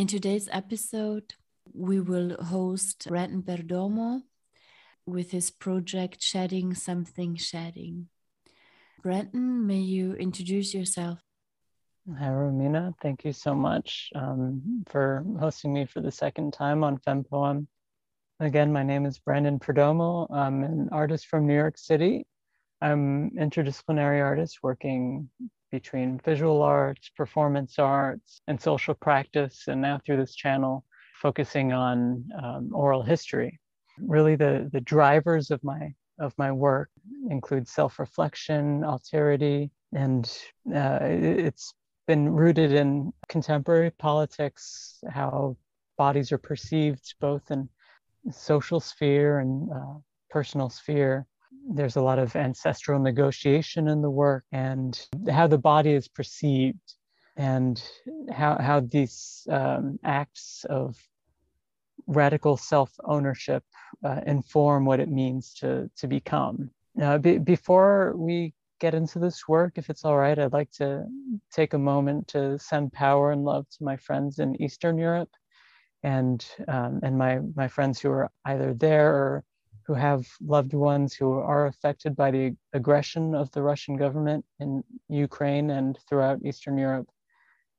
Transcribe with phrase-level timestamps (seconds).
[0.00, 1.34] In today's episode,
[1.74, 4.22] we will host Brandon Perdomo
[5.04, 8.08] with his project Shedding Something Shedding.
[9.02, 11.18] Brandon, may you introduce yourself?
[12.18, 12.94] Hi, Romina.
[13.02, 17.66] Thank you so much um, for hosting me for the second time on FemPoem.
[18.40, 20.34] Again, my name is Brandon Perdomo.
[20.34, 22.24] I'm an artist from New York City.
[22.80, 25.28] I'm interdisciplinary artist working
[25.70, 30.84] between visual arts, performance arts, and social practice, and now through this channel,
[31.20, 33.60] focusing on um, oral history.
[33.98, 36.90] Really, the, the drivers of my of my work
[37.30, 40.30] include self-reflection, alterity, and
[40.74, 41.72] uh, it's
[42.06, 45.56] been rooted in contemporary politics, how
[45.96, 47.68] bodies are perceived both in
[48.30, 49.94] social sphere and uh,
[50.28, 51.26] personal sphere,
[51.68, 56.94] there's a lot of ancestral negotiation in the work and how the body is perceived
[57.36, 57.82] and
[58.32, 60.96] how, how these um, acts of
[62.06, 63.62] radical self-ownership
[64.04, 66.70] uh, inform what it means to, to become.
[66.94, 71.04] Now, be, before we get into this work, if it's all right, I'd like to
[71.52, 75.30] take a moment to send power and love to my friends in Eastern Europe
[76.02, 79.44] and um, and my my friends who are either there or
[79.90, 84.84] who have loved ones who are affected by the aggression of the Russian government in
[85.08, 87.08] Ukraine and throughout Eastern Europe.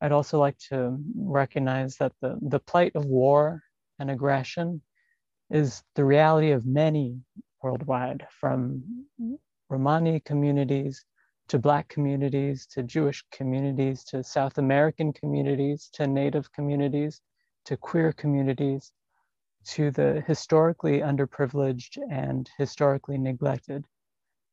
[0.01, 3.63] I'd also like to recognize that the, the plight of war
[3.97, 4.81] and aggression
[5.49, 7.17] is the reality of many
[7.63, 8.83] worldwide, from
[9.69, 11.05] Romani communities
[11.47, 17.21] to Black communities to Jewish communities to South American communities to Native communities
[17.63, 18.91] to queer communities
[19.65, 23.85] to the historically underprivileged and historically neglected.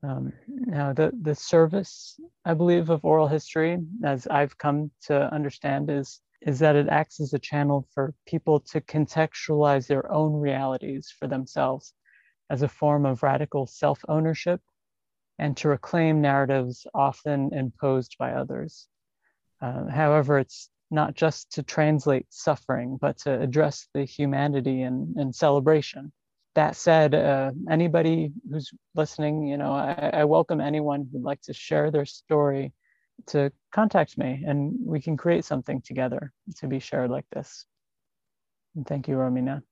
[0.03, 5.91] Um, now, the, the service, I believe, of oral history, as I've come to understand,
[5.91, 11.13] is, is that it acts as a channel for people to contextualize their own realities
[11.19, 11.95] for themselves
[12.51, 14.61] as a form of radical self ownership
[15.39, 18.89] and to reclaim narratives often imposed by others.
[19.61, 25.35] Uh, however, it's not just to translate suffering, but to address the humanity and, and
[25.35, 26.13] celebration.
[26.55, 31.53] That said, uh, anybody who's listening, you know, I, I welcome anyone who'd like to
[31.53, 32.73] share their story
[33.27, 37.67] to contact me and we can create something together to be shared like this.
[38.75, 39.63] And thank you, Romina.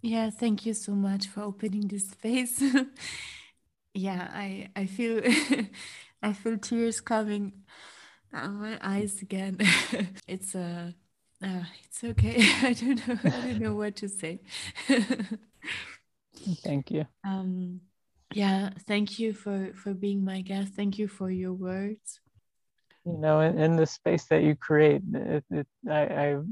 [0.00, 2.62] Yeah, thank you so much for opening this space.
[3.94, 5.22] yeah, I I feel
[6.22, 7.52] I feel tears coming
[8.32, 9.58] my eyes again.
[10.28, 10.94] it's a.
[11.42, 12.36] Uh, uh, it's okay.
[12.62, 13.18] I don't know.
[13.24, 14.40] I don't know what to say.
[16.62, 17.04] thank you.
[17.24, 17.80] Um,
[18.32, 20.74] yeah, thank you for for being my guest.
[20.74, 22.20] Thank you for your words.
[23.04, 26.46] You know, in, in the space that you create, it, it, I, I've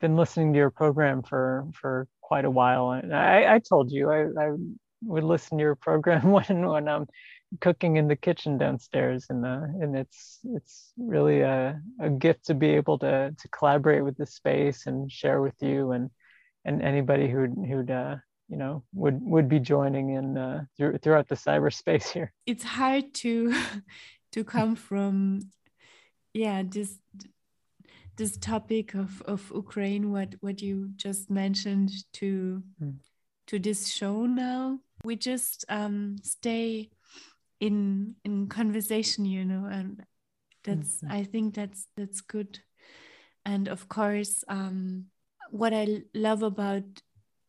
[0.00, 2.90] been listening to your program for for quite a while.
[2.90, 4.50] And I, I told you I, I
[5.04, 7.06] would listen to your program when when I'm
[7.60, 12.54] cooking in the kitchen downstairs and uh, and it's it's really a, a gift to
[12.54, 16.10] be able to to collaborate with the space and share with you and
[16.64, 18.16] and anybody who'd who'd uh,
[18.48, 23.12] you know would would be joining in uh, through, throughout the cyberspace here it's hard
[23.14, 23.54] to
[24.32, 25.40] to come from
[26.32, 26.98] yeah this
[28.16, 32.94] this topic of of ukraine what what you just mentioned to mm.
[33.46, 36.88] to this show now we just um stay
[37.60, 40.04] in in conversation you know and
[40.64, 41.12] that's mm-hmm.
[41.12, 42.60] i think that's that's good.
[43.46, 45.06] And of course um
[45.50, 46.84] what i love about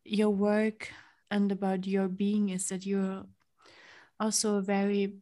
[0.04, 0.92] your work
[1.30, 3.24] and about your being is that you're
[4.20, 5.16] also a very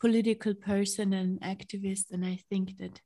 [0.00, 2.12] political person and activist.
[2.12, 3.00] And i think that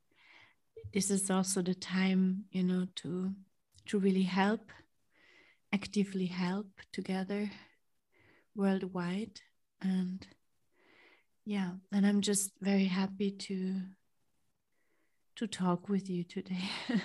[0.92, 3.32] this is also the time you know to
[3.86, 4.72] to really help
[5.72, 7.50] actively help together
[8.54, 9.40] worldwide.
[9.80, 10.26] And
[11.44, 13.80] yeah and i'm just very happy to
[15.36, 16.68] to talk with you today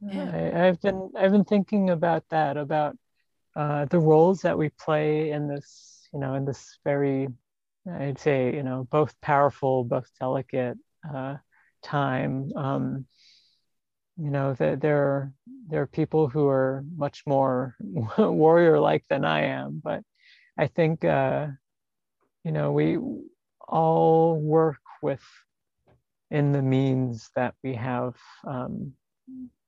[0.00, 0.50] yeah.
[0.54, 2.96] I, have been i've been thinking about that about
[3.54, 7.28] uh, the roles that we play in this you know in this very
[7.98, 10.78] i'd say you know both powerful both delicate
[11.12, 11.36] uh,
[11.82, 13.06] time um,
[14.16, 15.32] you know that there are
[15.68, 17.74] there are people who are much more
[18.18, 20.02] warrior like than i am but
[20.58, 21.46] i think uh,
[22.44, 22.98] you know we
[23.72, 25.24] all work with
[26.30, 28.14] in the means that we have
[28.46, 28.92] um,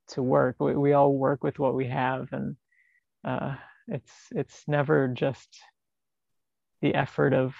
[0.09, 0.56] to work.
[0.61, 2.56] We, we all work with what we have, and
[3.25, 3.56] uh,
[3.89, 5.49] it's it's never just
[6.83, 7.55] the effort of.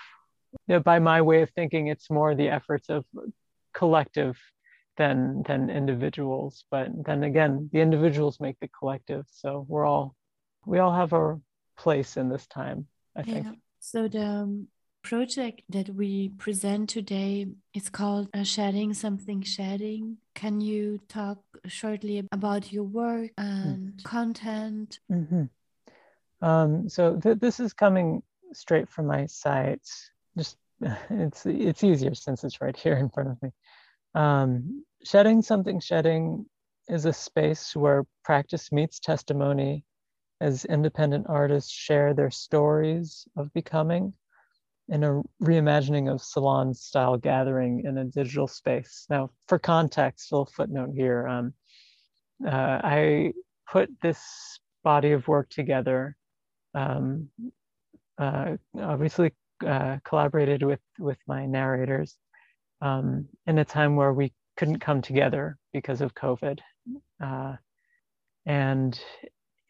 [0.69, 3.05] You know, by my way of thinking, it's more the efforts of
[3.73, 4.39] collective
[4.97, 10.15] than than individuals but then again the individuals make the collective so we're all
[10.67, 11.41] we all have our
[11.77, 12.87] place in this time
[13.17, 13.35] i yeah.
[13.35, 14.69] think so the um,
[15.05, 20.17] project that we present today is called uh, shedding something shedding.
[20.35, 24.03] Can you talk shortly about your work and mm.
[24.03, 24.99] content?
[25.13, 25.45] Mm-hmm.
[26.41, 28.23] um, so th- this is coming
[28.53, 29.87] straight from my site.
[30.37, 30.57] Just
[31.11, 33.51] it's it's easier since it's right here in front of me.
[34.15, 36.47] Um, shedding something shedding
[36.89, 39.85] is a space where practice meets testimony
[40.41, 44.13] as independent artists share their stories of becoming
[44.89, 49.07] in a reimagining of salon style gathering in a digital space.
[49.09, 51.27] Now, for context, a little footnote here.
[51.27, 51.55] Um,
[52.47, 53.33] uh, I
[53.71, 54.21] put this
[54.83, 56.17] body of work together,
[56.75, 57.29] um,
[58.19, 59.33] uh, obviously
[59.67, 62.17] uh, collaborated with, with my narrators
[62.83, 66.61] um, in a time where we couldn't come together because of COVID.
[67.23, 67.55] Uh,
[68.45, 69.01] and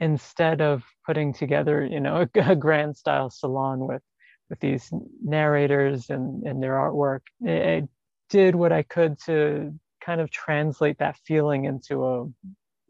[0.01, 4.03] instead of putting together, you know, a, a grand style salon with
[4.51, 4.91] with these
[5.23, 7.83] narrators and, and their artwork, I, I
[8.31, 12.27] did what I could to kind of translate that feeling into a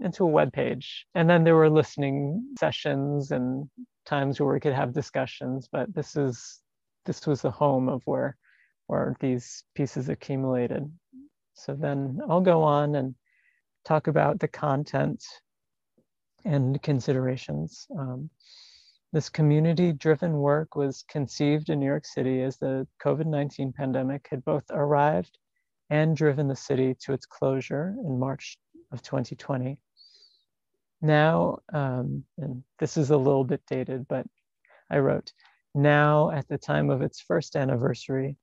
[0.00, 1.06] into a web page.
[1.14, 3.68] And then there were listening sessions and
[4.04, 5.68] times where we could have discussions.
[5.70, 6.60] But this is
[7.06, 8.36] this was the home of where
[8.86, 10.90] where these pieces accumulated.
[11.54, 13.14] So then I'll go on and
[13.84, 15.22] talk about the content
[16.44, 17.86] and considerations.
[17.96, 18.30] Um,
[19.14, 24.26] this community driven work was conceived in New York City as the COVID 19 pandemic
[24.28, 25.38] had both arrived
[25.88, 28.58] and driven the city to its closure in March
[28.90, 29.78] of 2020.
[31.00, 34.26] Now, um, and this is a little bit dated, but
[34.90, 35.32] I wrote,
[35.76, 38.36] now at the time of its first anniversary,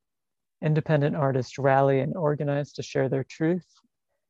[0.62, 3.68] independent artists rally and organize to share their truth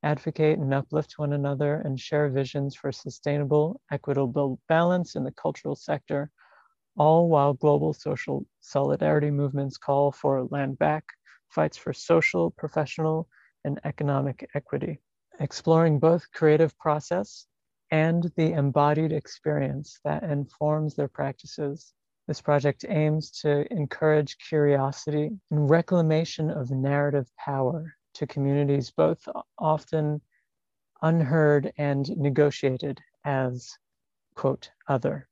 [0.03, 5.75] advocate and uplift one another, and share visions for sustainable, equitable balance in the cultural
[5.75, 6.31] sector,
[6.97, 11.05] all while global social solidarity movements call for land back,
[11.49, 13.27] fights for social, professional,
[13.63, 14.99] and economic equity.
[15.39, 17.47] Exploring both creative process
[17.91, 21.93] and the embodied experience that informs their practices.
[22.27, 29.27] This project aims to encourage curiosity and reclamation of narrative power to communities, both
[29.57, 30.21] often
[31.01, 33.77] unheard and negotiated as,
[34.35, 35.27] quote, other.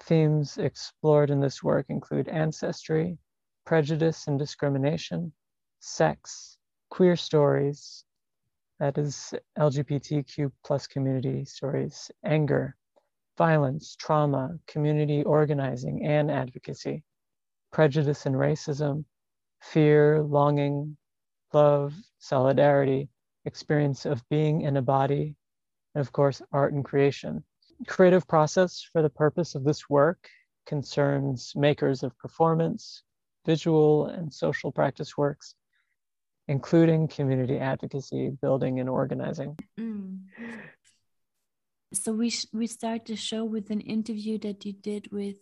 [0.00, 3.18] Themes explored in this work include ancestry,
[3.64, 5.32] prejudice and discrimination,
[5.80, 6.58] sex,
[6.90, 8.04] queer stories,
[8.78, 12.76] that is LGBTQ plus community stories, anger,
[13.38, 17.02] violence, trauma, community organizing and advocacy,
[17.72, 19.04] prejudice and racism,
[19.60, 20.96] fear, longing,
[21.56, 23.08] love, solidarity,
[23.46, 25.34] experience of being in a body,
[25.94, 27.42] and of course, art and creation.
[27.86, 30.20] Creative process for the purpose of this work
[30.66, 33.02] concerns makers of performance,
[33.46, 35.54] visual and social practice works,
[36.48, 39.56] including community advocacy, building, and organizing.
[39.80, 40.20] Mm.
[41.94, 45.38] So we we start the show with an interview that you did with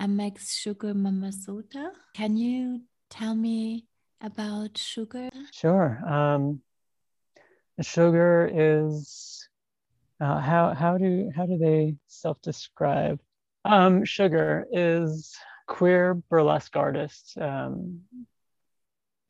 [0.00, 0.36] Mx.
[0.62, 1.84] Sugar Mamasota.
[2.14, 3.86] Can you tell me
[4.24, 5.28] about sugar?
[5.52, 6.00] Sure.
[6.06, 6.60] Um,
[7.80, 9.48] sugar is
[10.20, 13.20] uh, how how do how do they self-describe?
[13.64, 15.34] Um, sugar is
[15.66, 18.00] queer burlesque artist, um,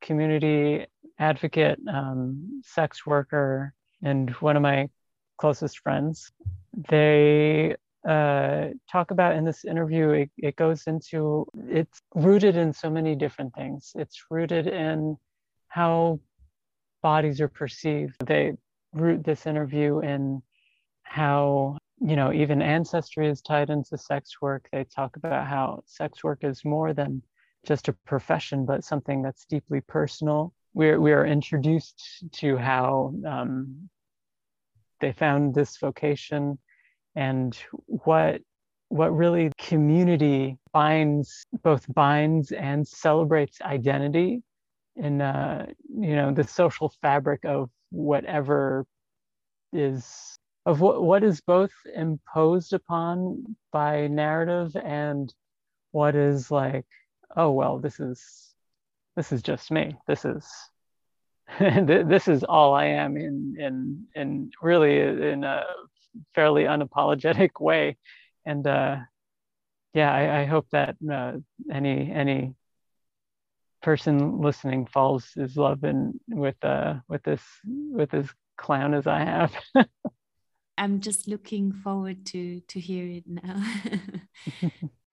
[0.01, 0.87] community
[1.19, 4.89] advocate, um, sex worker, and one of my
[5.39, 6.33] closest friends.
[6.89, 7.77] They
[8.09, 13.15] uh, talk about in this interview, it, it goes into, it's rooted in so many
[13.15, 13.93] different things.
[13.95, 15.17] It's rooted in
[15.69, 16.21] how
[17.03, 18.17] bodies are perceived.
[18.27, 18.53] They
[18.93, 20.43] root this interview in
[21.03, 24.69] how, you know, even ancestry is tied into sex work.
[24.71, 27.23] They talk about how sex work is more than
[27.67, 30.53] just a profession, but something that's deeply personal.
[30.75, 33.89] We're, we are introduced to how um,
[35.01, 36.59] they found this vocation
[37.15, 37.57] and
[37.87, 38.41] what
[38.89, 44.43] what really community binds both binds and celebrates identity
[44.97, 45.67] in uh,
[45.99, 48.85] you know the social fabric of whatever
[49.73, 55.35] is of what what is both imposed upon by narrative and
[55.91, 56.87] what is like
[57.37, 58.55] oh well this is
[59.17, 59.97] this is just me.
[60.09, 60.47] This is
[61.61, 65.63] this is all i am in in in really in a
[66.35, 67.97] fairly unapologetic way.
[68.45, 68.97] And uh,
[69.93, 71.33] yeah, I, I, hope that uh,
[71.73, 72.55] any any
[73.83, 75.81] person listening falls is love
[76.29, 79.55] with uh with this with this clown as I have.
[80.79, 83.63] I'm just looking forward to to hear it now.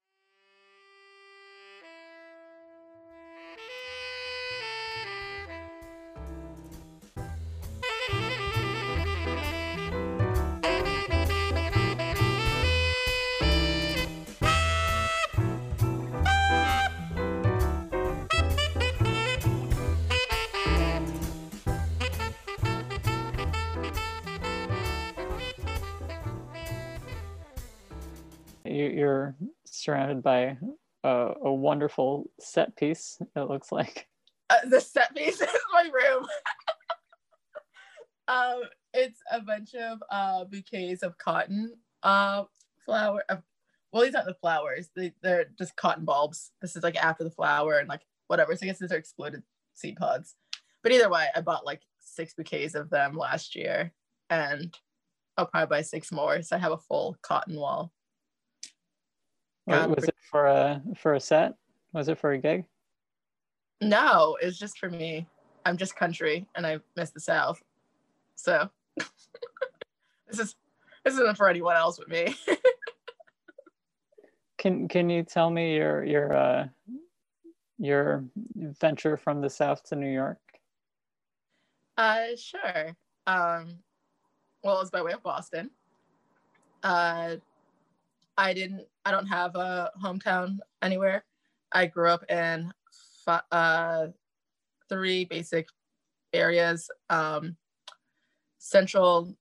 [28.72, 29.36] you're
[29.66, 30.58] surrounded by
[31.04, 33.20] a, a wonderful set piece.
[33.36, 34.08] It looks like
[34.50, 36.25] uh, the set piece is my room.
[38.28, 38.62] um,
[38.94, 41.74] it's a bunch of uh, bouquets of cotton
[42.04, 42.44] uh,
[42.86, 43.24] flower.
[43.92, 44.90] Well, these aren't the flowers.
[44.96, 46.51] They, they're just cotton bulbs.
[46.62, 48.56] This is like after the flower and like whatever.
[48.56, 50.36] So I guess these are exploded seed pods.
[50.84, 53.94] But either way, I bought like six bouquets of them last year,
[54.30, 54.75] and
[55.38, 56.42] I'll probably buy six more.
[56.42, 57.92] So I have a full cotton wall.
[59.68, 61.56] Was it for a for a set?
[61.94, 62.65] Was it for a gig?
[63.82, 65.27] No, it's just for me.
[65.65, 67.62] I'm just country and I miss the South.
[68.36, 70.56] So this is
[71.03, 72.36] this isn't for anyone else but me.
[74.58, 76.68] can can you tell me your your uh
[77.77, 78.25] your
[78.56, 80.39] venture from the South to New York?
[81.98, 82.96] Uh sure.
[83.27, 83.80] Um
[84.63, 85.72] well it's by way of Boston.
[86.84, 87.38] Uh
[88.38, 91.24] I didn't I don't have a hometown anywhere.
[91.72, 92.72] I grew up in
[93.27, 94.08] uh,
[94.89, 95.67] three basic
[96.34, 97.55] areas um,
[98.60, 99.36] central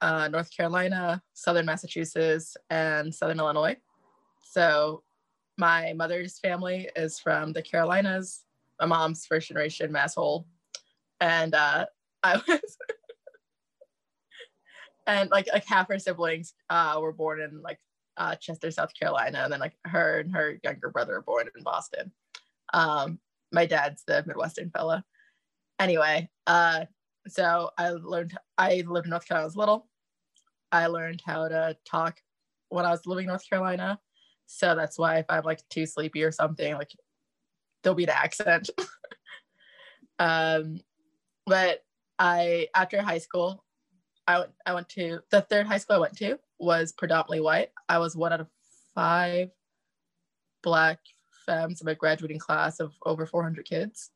[0.00, 3.76] uh, North Carolina, southern Massachusetts, and southern Illinois.
[4.50, 5.02] So
[5.56, 8.44] my mother's family is from the Carolinas.
[8.80, 10.44] My mom's first generation masshole.
[11.20, 11.86] And uh,
[12.22, 12.76] I was
[15.06, 17.78] and like like half her siblings uh, were born in like
[18.18, 22.12] uh, Chester, South Carolina, and then like her and her younger brother born in Boston.
[22.74, 23.20] Um,
[23.52, 25.04] my dad's the Midwestern fella.
[25.78, 26.84] Anyway, uh,
[27.28, 29.88] so I learned I lived in North Carolina as little.
[30.72, 32.20] I learned how to talk
[32.68, 33.98] when I was living in North Carolina.
[34.46, 36.90] So that's why if I'm like too sleepy or something, like
[37.82, 38.68] there'll be an accent.
[40.18, 40.80] um,
[41.46, 41.80] but
[42.18, 43.64] I after high school,
[44.26, 47.70] I went I went to the third high school I went to was predominantly white.
[47.88, 48.48] I was one out of
[48.94, 49.50] five
[50.62, 50.98] black
[51.46, 54.10] femmes in my graduating class of over 400 kids.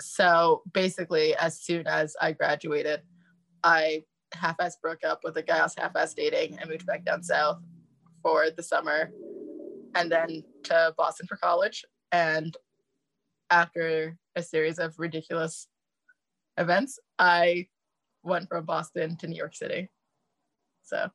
[0.00, 3.02] So basically, as soon as I graduated,
[3.62, 7.22] I half-ass broke up with a guy I was half-ass dating and moved back down
[7.22, 7.62] south
[8.22, 9.10] for the summer
[9.94, 11.84] and then to Boston for college.
[12.12, 12.56] And
[13.50, 15.68] after a series of ridiculous
[16.58, 17.68] events, I
[18.22, 19.88] went from Boston to New York City.
[20.84, 21.08] So,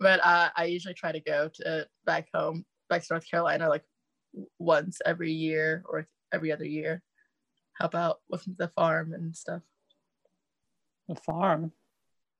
[0.00, 3.84] but uh, I usually try to go to back home, back to North Carolina, like
[4.58, 7.02] once every year or every other year,
[7.78, 9.62] help out with the farm and stuff.
[11.08, 11.72] The farm.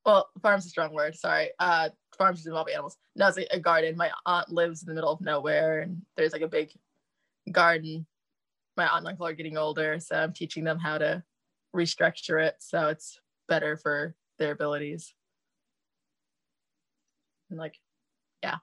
[0.05, 1.15] Well, farm's a strong word.
[1.15, 1.49] Sorry.
[1.59, 2.97] Uh, farms involve animals.
[3.15, 3.97] No, it's like a garden.
[3.97, 6.71] My aunt lives in the middle of nowhere, and there's like a big
[7.51, 8.05] garden.
[8.77, 11.23] My aunt and uncle are getting older, so I'm teaching them how to
[11.75, 15.13] restructure it so it's better for their abilities.
[17.49, 17.79] And like,
[18.43, 18.57] yeah.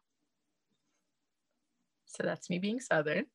[2.06, 3.26] So that's me being Southern.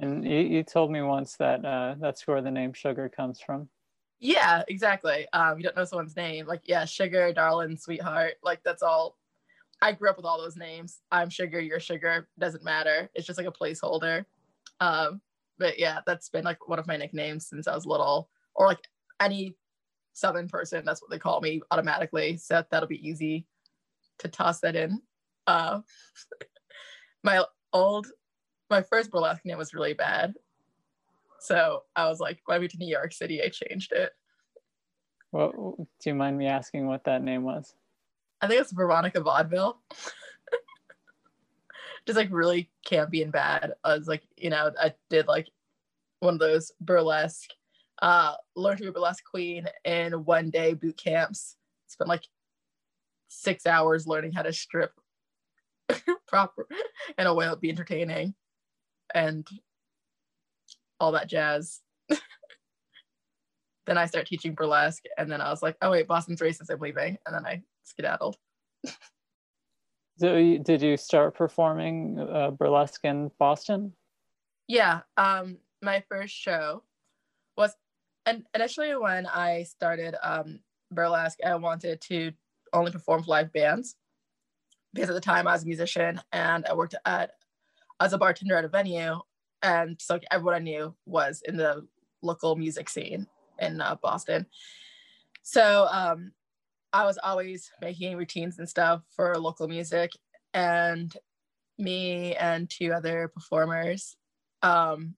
[0.00, 3.68] and you, you told me once that uh, that's where the name Sugar comes from.
[4.18, 5.26] Yeah, exactly.
[5.32, 6.46] Um, you don't know someone's name.
[6.46, 8.34] Like, yeah, Sugar, Darling, Sweetheart.
[8.42, 9.16] Like, that's all.
[9.80, 10.98] I grew up with all those names.
[11.10, 12.28] I'm Sugar, you're Sugar.
[12.38, 13.08] Doesn't matter.
[13.14, 14.26] It's just like a placeholder.
[14.78, 15.22] Um,
[15.58, 18.28] but yeah, that's been like one of my nicknames since I was little.
[18.54, 18.86] Or like
[19.20, 19.56] any
[20.12, 22.36] Southern person, that's what they call me automatically.
[22.36, 23.46] So that'll be easy
[24.20, 25.00] to toss that in.
[25.46, 25.80] Uh,
[27.22, 28.06] my old,
[28.68, 30.34] my first burlesque name was really bad.
[31.40, 34.12] So I was like, when I moved to New York City, I changed it.
[35.32, 37.74] Well, do you mind me asking what that name was?
[38.40, 39.80] I think it's Veronica Vaudeville.
[42.06, 43.74] Just like really campy and bad.
[43.84, 45.48] I was like, you know, I did like
[46.20, 47.50] one of those burlesque,
[48.02, 51.56] uh, learn to be a burlesque queen in one day boot camps.
[51.86, 52.24] Spent like
[53.30, 54.92] six hours learning how to strip
[56.28, 56.66] proper
[57.16, 58.34] in a way that would be entertaining
[59.14, 59.46] and
[60.98, 61.80] all that jazz.
[63.86, 66.80] then I start teaching burlesque, and then I was like, oh wait, Boston's racist, I'm
[66.80, 68.36] leaving, and then I skedaddled.
[70.18, 73.92] so did you start performing uh, burlesque in Boston?
[74.68, 75.00] Yeah.
[75.16, 76.82] Um, my first show
[77.56, 77.74] was,
[78.26, 80.60] and initially when I started um,
[80.92, 82.32] burlesque, I wanted to
[82.72, 83.96] only performed live bands
[84.92, 87.32] because at the time I was a musician and I worked at
[88.00, 89.20] as a bartender at a venue,
[89.62, 91.86] and so everyone I knew was in the
[92.22, 93.26] local music scene
[93.58, 94.46] in uh, Boston.
[95.42, 96.32] So um,
[96.92, 100.12] I was always making routines and stuff for local music,
[100.54, 101.14] and
[101.78, 104.16] me and two other performers,
[104.62, 105.14] um,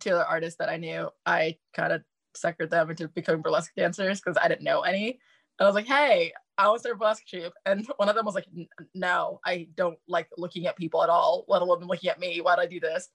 [0.00, 2.02] two other artists that I knew, I kind of
[2.36, 5.20] suckered them into becoming burlesque dancers because I didn't know any.
[5.58, 7.52] And I was like, hey, I was their burlesque troupe.
[7.66, 8.46] And one of them was like,
[8.94, 12.40] no, I don't like looking at people at all, let alone looking at me.
[12.40, 13.08] Why'd I do this?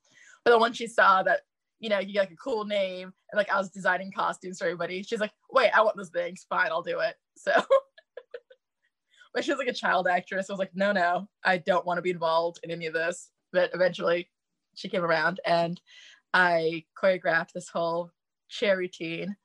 [0.43, 1.41] But then when she saw that,
[1.79, 4.65] you know, you get like a cool name and like I was designing costumes for
[4.65, 6.45] everybody, she's like, wait, I want those things.
[6.49, 7.15] Fine, I'll do it.
[7.37, 7.51] So
[9.33, 10.49] but she was like a child actress.
[10.49, 13.29] I was like, no, no, I don't want to be involved in any of this.
[13.53, 14.29] But eventually
[14.75, 15.79] she came around and
[16.33, 18.11] I choreographed this whole
[18.49, 19.35] chair routine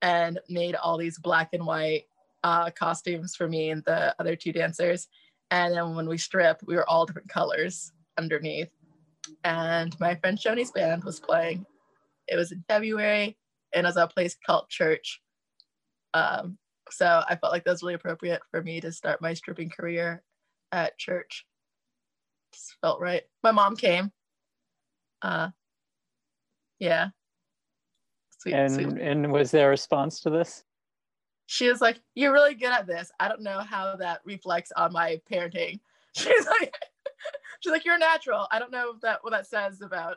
[0.00, 2.04] and made all these black and white
[2.44, 5.08] uh, costumes for me and the other two dancers.
[5.50, 8.70] And then when we strip, we were all different colors underneath.
[9.44, 11.66] And my friend Shoni's band was playing.
[12.28, 13.36] It was in February
[13.74, 15.20] and it was a place called Church.
[16.14, 16.58] Um,
[16.90, 20.22] so I felt like that was really appropriate for me to start my stripping career
[20.72, 21.46] at church.
[22.52, 23.22] Just felt right.
[23.42, 24.10] My mom came.
[25.22, 25.50] Uh,
[26.78, 27.08] yeah.
[28.38, 28.98] Sweet, and sweet.
[28.98, 30.64] and was there a response to this?
[31.52, 33.12] She was like, "You're really good at this.
[33.20, 35.80] I don't know how that reflects on my parenting."
[36.16, 36.74] She's like,
[37.60, 38.46] "She's like, you're natural.
[38.50, 40.16] I don't know that what that says about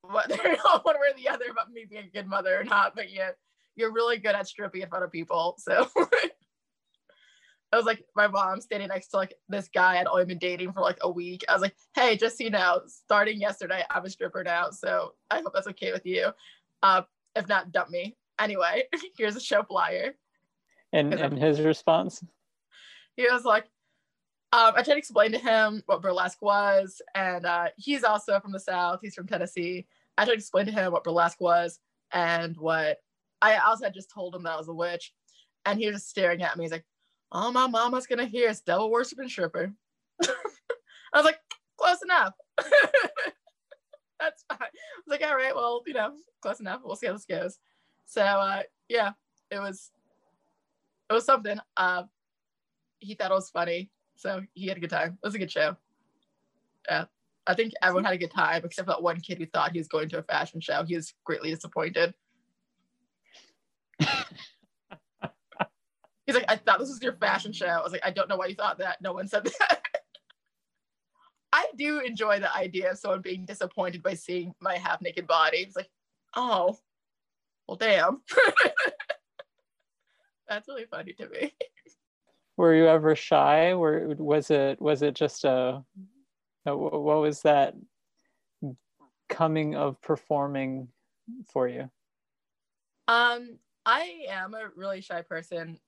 [0.00, 0.36] whether
[0.82, 3.30] one way or the other about me being a good mother or not, but yeah,
[3.76, 5.54] you're really good at stripping in front of people.
[5.58, 5.88] So
[7.72, 10.72] I was like, my mom standing next to like this guy I'd only been dating
[10.72, 11.44] for like a week.
[11.48, 14.70] I was like, hey, just so you know, starting yesterday, I'm a stripper now.
[14.70, 16.32] So I hope that's okay with you.
[16.82, 17.02] Uh,
[17.36, 18.16] if not, dump me.
[18.40, 18.82] Anyway,
[19.16, 20.16] here's a show flyer.
[20.92, 22.22] And and his response?
[23.16, 23.64] He was like,
[24.52, 28.52] um, I tried to explain to him what burlesque was, and uh, he's also from
[28.52, 29.00] the South.
[29.02, 29.86] He's from Tennessee.
[30.18, 31.78] I tried to explain to him what burlesque was
[32.12, 32.98] and what
[33.40, 35.12] I also had just told him that I was a witch,
[35.64, 36.64] and he was just staring at me.
[36.64, 36.84] He's like,
[37.32, 39.72] "Oh, my mama's gonna hear it's devil worshiping stripper."
[40.22, 40.28] I
[41.14, 41.38] was like,
[41.78, 42.34] "Close enough."
[44.20, 44.58] That's fine.
[44.60, 44.68] I
[45.06, 46.82] was like, "All right, well, you know, close enough.
[46.84, 47.58] We'll see how this goes."
[48.04, 49.12] So, uh, yeah,
[49.50, 49.90] it was,
[51.12, 51.58] it was something.
[51.76, 52.04] Uh,
[52.98, 55.18] he thought it was funny, so he had a good time.
[55.22, 55.76] It was a good show.
[56.88, 57.04] Yeah.
[57.46, 59.88] I think everyone had a good time except that one kid who thought he was
[59.88, 60.84] going to a fashion show.
[60.84, 62.14] He was greatly disappointed.
[66.24, 67.66] He's like, I thought this was your fashion show.
[67.66, 69.00] I was like, I don't know why you thought that.
[69.02, 69.82] No one said that.
[71.52, 75.58] I do enjoy the idea of someone being disappointed by seeing my half naked body.
[75.58, 75.90] It's like,
[76.36, 76.78] oh,
[77.66, 78.22] well, damn.
[80.48, 81.52] That's really funny to me.
[82.56, 83.74] Were you ever shy?
[83.74, 85.82] Were was it was it just a,
[86.66, 87.74] a what was that
[89.28, 90.88] coming of performing
[91.50, 91.90] for you?
[93.08, 95.78] Um, I am a really shy person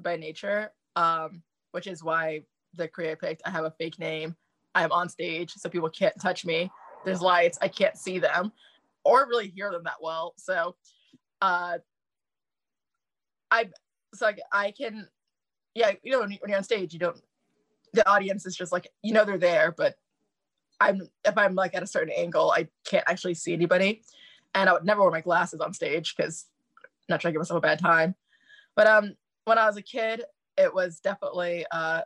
[0.00, 2.42] by nature, um, which is why
[2.74, 4.36] the career I picked, I have a fake name.
[4.74, 6.70] I'm on stage, so people can't touch me.
[7.04, 8.52] There's lights, I can't see them
[9.04, 10.34] or really hear them that well.
[10.36, 10.76] So,
[11.40, 11.78] uh,
[13.50, 13.70] I
[14.14, 15.08] so like I can,
[15.74, 17.20] yeah, you know, when, you're on stage, you don't.
[17.94, 19.94] The audience is just like you know they're there, but
[20.80, 24.02] I'm if I'm like at a certain angle, I can't actually see anybody,
[24.54, 26.46] and I would never wear my glasses on stage because
[27.08, 28.14] not trying to give myself a bad time.
[28.76, 30.22] But um, when I was a kid,
[30.58, 32.02] it was definitely uh,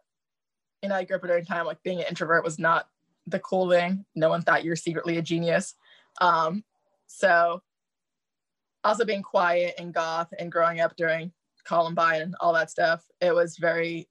[0.82, 2.88] you know, I grew up during time like being an introvert was not
[3.26, 4.04] the cool thing.
[4.14, 5.74] No one thought you're secretly a genius.
[6.20, 6.64] Um,
[7.06, 7.62] so
[8.84, 11.32] also being quiet and goth and growing up during
[11.66, 14.08] Columbine all that stuff, it was very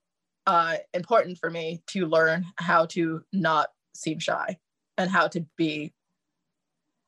[0.48, 4.58] uh, important for me to learn how to not seem shy
[4.98, 5.94] and how to be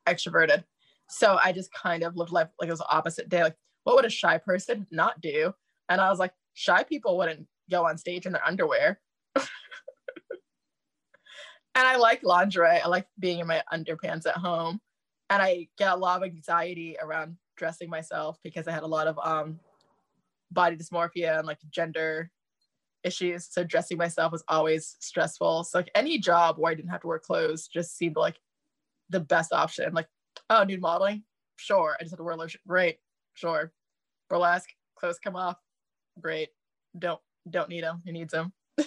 [0.06, 0.64] extroverted.
[1.08, 3.42] So I just kind of lived life like it was opposite day.
[3.42, 5.52] Like what would a shy person not do?
[5.88, 9.00] And I was like, shy people wouldn't go on stage in their underwear.
[9.36, 9.46] and
[11.74, 12.80] I like lingerie.
[12.80, 14.80] I like being in my underpants at home.
[15.30, 19.06] And I get a lot of anxiety around dressing myself because I had a lot
[19.06, 19.58] of um,
[20.54, 22.30] body dysmorphia and like gender
[23.02, 23.48] issues.
[23.50, 25.64] So dressing myself was always stressful.
[25.64, 28.36] So like any job where I didn't have to wear clothes just seemed like
[29.10, 29.92] the best option.
[29.92, 30.08] Like,
[30.48, 31.24] oh, nude modeling?
[31.56, 31.96] Sure.
[31.98, 32.60] I just have to wear lotion.
[32.66, 32.98] Great
[33.34, 33.72] sure.
[34.30, 35.56] Burlesque, clothes come off,
[36.20, 36.48] great.
[36.98, 38.00] Don't don't need them.
[38.04, 38.52] He needs them.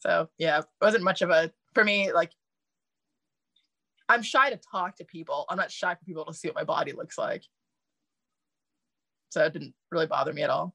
[0.00, 2.32] so yeah, it wasn't much of a for me like
[4.08, 5.46] I'm shy to talk to people.
[5.48, 7.44] I'm not shy for people to see what my body looks like.
[9.30, 10.74] So it didn't really bother me at all.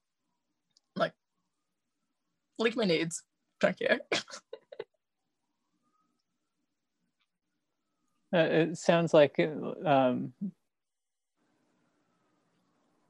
[0.96, 1.14] I'm like,
[2.58, 3.24] leak my needs.
[3.60, 4.00] Don't care.
[8.34, 9.40] uh, it sounds like
[9.86, 10.34] um,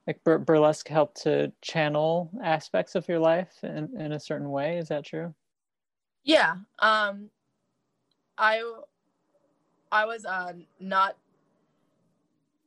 [0.07, 4.77] like bur- burlesque helped to channel aspects of your life in, in a certain way.
[4.77, 5.33] Is that true?
[6.23, 6.55] Yeah.
[6.79, 7.29] Um,
[8.37, 8.63] I
[9.91, 11.17] I was uh, not.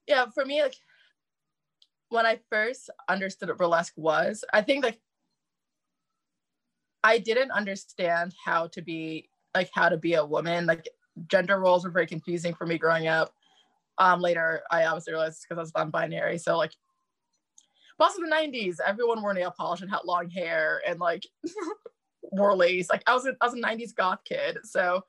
[0.06, 0.76] Yeah, for me, like
[2.09, 4.99] when I first understood what burlesque was, I think like
[7.05, 10.66] I didn't understand how to be like how to be a woman.
[10.66, 10.88] Like
[11.27, 13.33] gender roles were very confusing for me growing up.
[13.99, 16.38] Um, later, I obviously realized because I was non-binary.
[16.38, 16.73] So like,
[17.99, 21.27] but also the '90s, everyone wore nail polish and had long hair and like
[22.23, 22.88] wore lace.
[22.90, 25.05] Like I was a, I was a '90s goth kid, so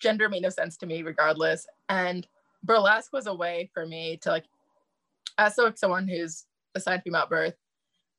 [0.00, 1.66] gender made no sense to me regardless.
[1.88, 2.26] And
[2.62, 4.44] burlesque was a way for me to like,
[5.38, 6.44] as so someone who's
[6.74, 7.54] assigned female at birth,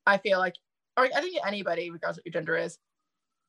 [0.06, 0.54] I feel like,
[0.96, 2.78] or I think anybody, regardless of what your gender is,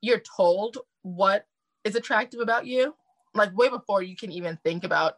[0.01, 1.45] you're told what
[1.83, 2.93] is attractive about you,
[3.33, 5.15] like way before you can even think about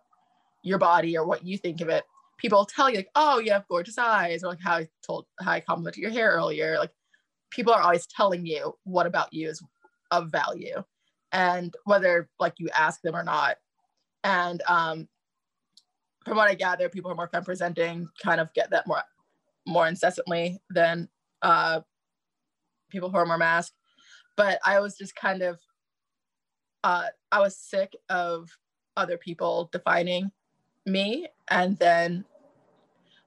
[0.64, 2.04] your body or what you think of it.
[2.38, 5.52] People tell you like, oh, you have gorgeous eyes, or like how I told how
[5.52, 6.78] I complimented your hair earlier.
[6.78, 6.92] Like
[7.52, 9.62] people are always telling you what about you is
[10.12, 10.84] of value
[11.32, 13.58] and whether like you ask them or not.
[14.24, 15.08] And um,
[16.30, 19.02] from what I gather, people who are more femme presenting kind of get that more
[19.66, 21.10] more incessantly than
[21.42, 21.82] uh,
[22.90, 23.76] people who are more masked.
[24.38, 25.60] But I was just kind of
[26.84, 28.50] uh, I was sick of
[28.96, 30.32] other people defining
[30.86, 32.26] me, and then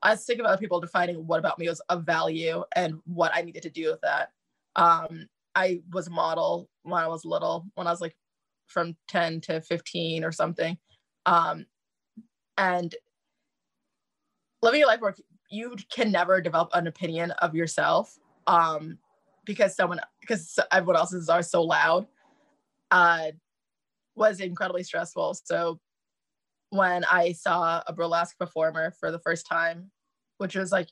[0.00, 3.32] I was sick of other people defining what about me was of value and what
[3.34, 4.30] I needed to do with that.
[4.76, 8.16] Um, I was a model when I was little, when I was like
[8.68, 10.78] from 10 to 15 or something.
[11.26, 11.66] Um,
[12.56, 12.94] and
[14.62, 15.14] living a life where
[15.50, 18.98] you can never develop an opinion of yourself um,
[19.44, 22.06] because someone, because everyone else's are so loud,
[22.90, 23.32] uh,
[24.14, 25.36] was incredibly stressful.
[25.44, 25.80] So
[26.70, 29.90] when I saw a burlesque performer for the first time,
[30.38, 30.88] which was like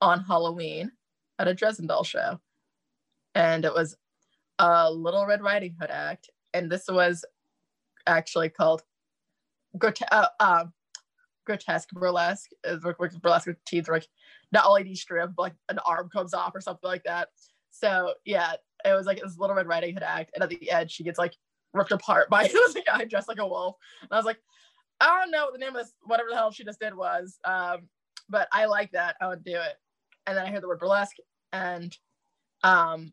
[0.00, 0.92] on Halloween
[1.38, 2.40] at a Dresden Doll show,
[3.34, 3.96] and it was
[4.58, 7.24] a Little Red Riding Hood act, and this was
[8.06, 8.82] actually called
[10.10, 10.64] uh, uh,
[11.46, 12.50] grotesque burlesque.
[12.64, 12.84] is
[13.22, 14.06] burlesque with teeth, like
[14.52, 17.28] not LED strip, but like an arm comes off or something like that.
[17.70, 20.90] So yeah, it was like this Little Red Riding Hood act, and at the end
[20.90, 21.34] she gets like
[21.72, 24.38] ripped apart by this guy dressed like a wolf, and I was like,
[25.00, 27.38] I don't know what the name of this, whatever the hell she just did was,
[27.44, 27.88] um,
[28.28, 29.16] but I like that.
[29.20, 29.74] I would do it.
[30.26, 31.16] And then I heard the word burlesque,
[31.52, 31.96] and
[32.62, 33.12] um,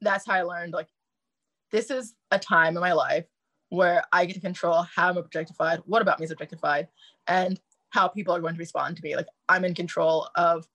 [0.00, 0.88] that's how I learned like
[1.70, 3.24] this is a time in my life
[3.70, 6.88] where I get to control how I'm objectified, what about me is objectified,
[7.26, 9.16] and how people are going to respond to me.
[9.16, 10.66] Like I'm in control of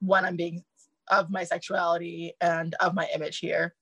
[0.00, 0.62] when I'm being
[1.08, 3.74] of my sexuality and of my image here.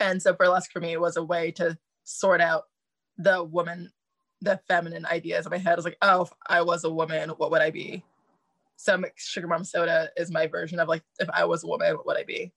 [0.00, 2.64] And so burlesque for me was a way to sort out
[3.18, 3.90] the woman,
[4.40, 5.72] the feminine ideas in my head.
[5.72, 8.04] I was like, oh, if I was a woman, what would I be?
[8.76, 12.16] So Sugar Mamasota is my version of like, if I was a woman, what would
[12.18, 12.52] I be?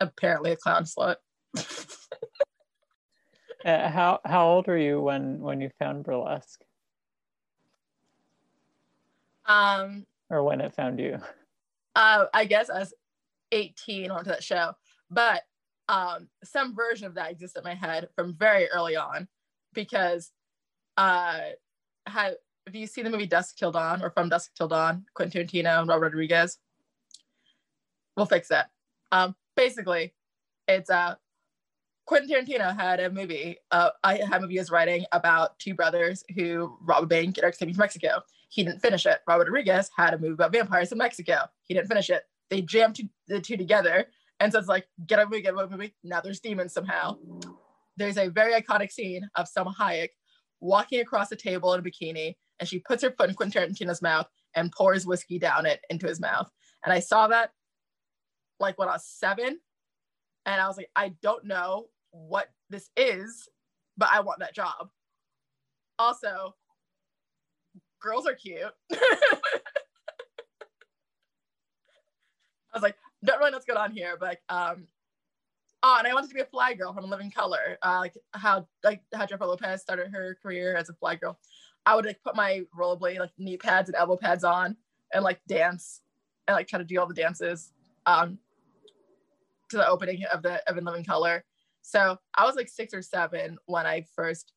[0.00, 1.16] apparently a clown slut.
[3.64, 6.62] Uh, how how old were you when when you found burlesque?
[9.46, 11.18] Um, or when it found you?
[11.96, 12.94] Uh, I guess I was
[13.50, 14.72] 18 onto that show,
[15.10, 15.42] but
[15.88, 19.26] um, some version of that exists in my head from very early on
[19.74, 20.30] because
[20.96, 21.40] uh,
[22.06, 22.34] have,
[22.66, 25.80] have you seen the movie Dusk Till Dawn or From Dusk Till Dawn, Quentin Tarantino
[25.80, 26.58] and Robert Rodriguez?
[28.16, 28.70] We'll fix that.
[29.10, 30.14] Um, basically,
[30.68, 31.16] it's uh
[32.10, 33.56] Quentin Tarantino had a movie.
[33.70, 37.44] Uh, I had a movie was writing about two brothers who rob a bank and
[37.44, 38.22] are escaping from Mexico.
[38.48, 39.20] He didn't finish it.
[39.28, 41.44] Robert Rodriguez had a movie about vampires in Mexico.
[41.62, 42.24] He didn't finish it.
[42.48, 44.08] They jammed two, the two together,
[44.40, 45.94] and so it's like get a movie, get a movie.
[46.02, 47.16] Now there's demons somehow.
[47.96, 50.08] There's a very iconic scene of Salma Hayek
[50.58, 54.02] walking across a table in a bikini, and she puts her foot in Quentin Tarantino's
[54.02, 56.50] mouth and pours whiskey down it into his mouth.
[56.84, 57.52] And I saw that
[58.58, 59.60] like when I was seven.
[60.46, 63.48] And I was like, I don't know what this is,
[63.96, 64.90] but I want that job.
[65.98, 66.54] Also,
[68.00, 68.62] girls are cute.
[68.92, 68.98] I
[72.74, 74.86] was like, don't really know what's going on here, but um,
[75.82, 78.66] oh, and I wanted to be a fly girl from Living Color, uh, like how
[78.84, 81.38] like how Jennifer Lopez started her career as a fly girl.
[81.84, 84.76] I would like put my rollerblade like knee pads and elbow pads on
[85.12, 86.02] and like dance
[86.46, 87.72] and like try to do all the dances.
[88.06, 88.38] Um,
[89.70, 91.44] to the opening of the of In Living Color.
[91.82, 94.52] So I was like six or seven when I first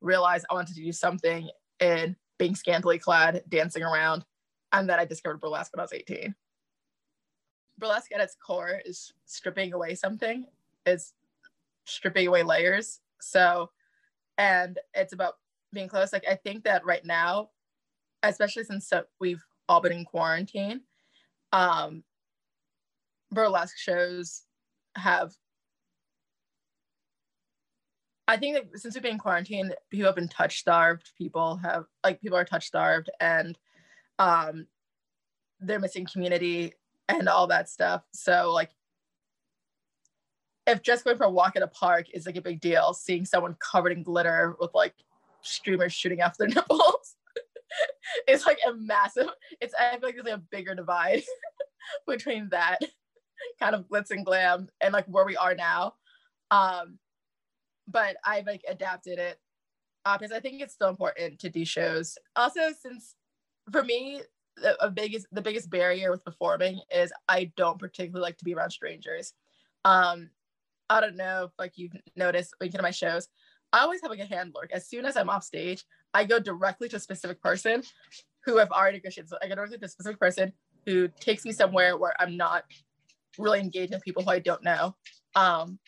[0.00, 1.48] realized I wanted to do something
[1.80, 4.24] in being scantily clad, dancing around.
[4.72, 6.34] And then I discovered burlesque when I was 18.
[7.78, 10.46] Burlesque at its core is stripping away something,
[10.86, 11.12] it's
[11.84, 13.00] stripping away layers.
[13.20, 13.70] So,
[14.38, 15.34] and it's about
[15.72, 16.12] being close.
[16.12, 17.50] Like, I think that right now,
[18.22, 20.82] especially since we've all been in quarantine,
[21.52, 22.04] um,
[23.30, 24.42] burlesque shows
[24.96, 25.32] have
[28.26, 31.10] I think that since we've been quarantined, people have been touch starved.
[31.16, 33.58] People have like people are touch starved and
[34.18, 34.66] um
[35.60, 36.74] they're missing community
[37.08, 38.02] and all that stuff.
[38.12, 38.70] So like
[40.66, 43.26] if just going for a walk at a park is like a big deal, seeing
[43.26, 44.94] someone covered in glitter with like
[45.42, 47.16] streamers shooting off their nipples
[48.26, 49.28] it's like a massive
[49.60, 51.22] it's I feel like there's like a bigger divide
[52.06, 52.78] between that
[53.60, 55.94] kind of glitz and glam and like where we are now.
[56.50, 56.98] Um
[57.88, 59.38] but I've like adapted it
[60.04, 62.18] uh, because I think it's still important to do shows.
[62.36, 63.14] Also, since
[63.70, 64.20] for me,
[64.56, 68.70] the biggest the biggest barrier with performing is I don't particularly like to be around
[68.70, 69.32] strangers.
[69.84, 70.30] Um,
[70.88, 73.28] I don't know if like you've noticed when you come to my shows,
[73.72, 74.68] I always have like a handler.
[74.72, 77.82] As soon as I'm off stage, I go directly to a specific person
[78.44, 79.30] who I've already negotiated.
[79.30, 80.52] So I go directly to a specific person
[80.86, 82.64] who takes me somewhere where I'm not
[83.38, 84.94] really engaging with people who I don't know.
[85.34, 85.78] Um,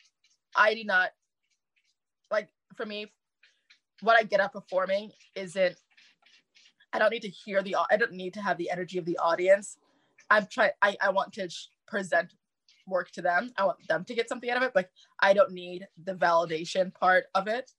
[0.56, 1.11] I do not
[2.76, 3.12] for me,
[4.00, 5.76] what I get up performing isn't.
[6.92, 7.76] I don't need to hear the.
[7.90, 9.76] I don't need to have the energy of the audience.
[10.30, 10.70] I'm trying.
[10.82, 11.48] I I want to
[11.86, 12.32] present
[12.86, 13.52] work to them.
[13.58, 14.72] I want them to get something out of it.
[14.74, 17.70] Like I don't need the validation part of it.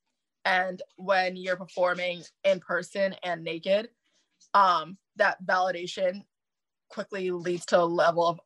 [0.45, 3.89] And when you're performing in person and naked,
[4.53, 6.23] um, that validation
[6.89, 8.39] quickly leads to a level of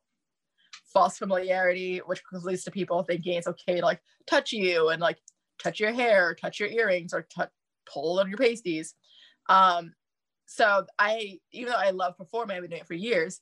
[0.92, 5.18] false familiarity, which leads to people thinking it's okay to like touch you and like
[5.62, 7.50] touch your hair, touch your earrings, or touch,
[7.86, 8.94] pull on your pasties.
[9.48, 9.92] Um,
[10.46, 13.40] so I, even though I love performing, I've been doing it for years.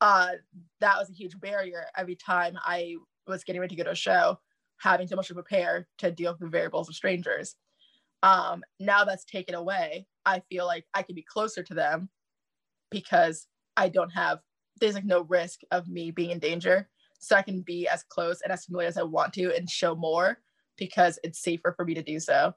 [0.00, 0.32] Uh,
[0.80, 3.96] that was a huge barrier every time I was getting ready to go to a
[3.96, 4.38] show,
[4.78, 7.56] having so much to prepare to deal with the variables of strangers.
[8.22, 12.10] Um, now that's taken away, I feel like I can be closer to them
[12.90, 14.40] because I don't have
[14.80, 16.88] there's like no risk of me being in danger.
[17.18, 19.94] So I can be as close and as familiar as I want to and show
[19.94, 20.38] more
[20.80, 22.52] because it's safer for me to do so.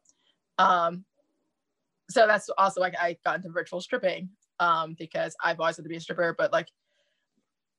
[0.58, 1.06] Um,
[2.10, 5.90] so that's also like I got into virtual stripping um, because I've always wanted to
[5.90, 6.68] be a stripper, but like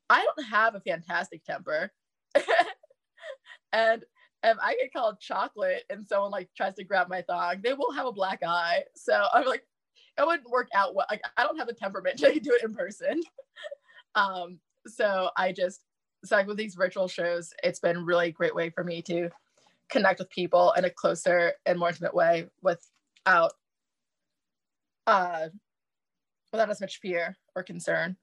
[0.09, 1.90] I don't have a fantastic temper.
[3.72, 4.04] and
[4.42, 7.92] if I get called chocolate and someone like tries to grab my thong, they will
[7.92, 8.83] have a black eye.
[8.94, 9.64] So I'm like,
[10.18, 11.07] it wouldn't work out well.
[11.11, 13.22] Like I don't have the temperament to do it in person.
[14.14, 15.80] um, so I just
[16.24, 19.30] so like with these virtual shows, it's been really great way for me to
[19.90, 23.52] connect with people in a closer and more intimate way without
[25.06, 25.48] uh
[26.52, 28.16] without as much fear or concern.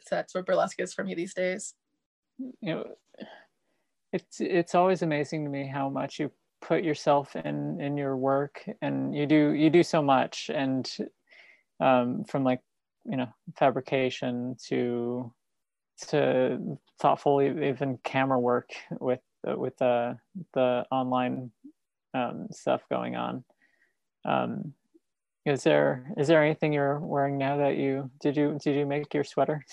[0.00, 1.74] So that's what burlesque is for me these days.
[2.38, 2.84] You know,
[4.12, 6.30] it's it's always amazing to me how much you
[6.62, 10.90] put yourself in in your work and you do you do so much and
[11.80, 12.60] um, from like
[13.04, 15.32] you know fabrication to
[16.08, 19.20] to thoughtful even camera work with
[19.56, 20.18] with the
[20.54, 21.50] the online
[22.14, 23.44] um, stuff going on.
[24.24, 24.74] Um,
[25.44, 29.14] is there is there anything you're wearing now that you did you did you make
[29.14, 29.64] your sweater?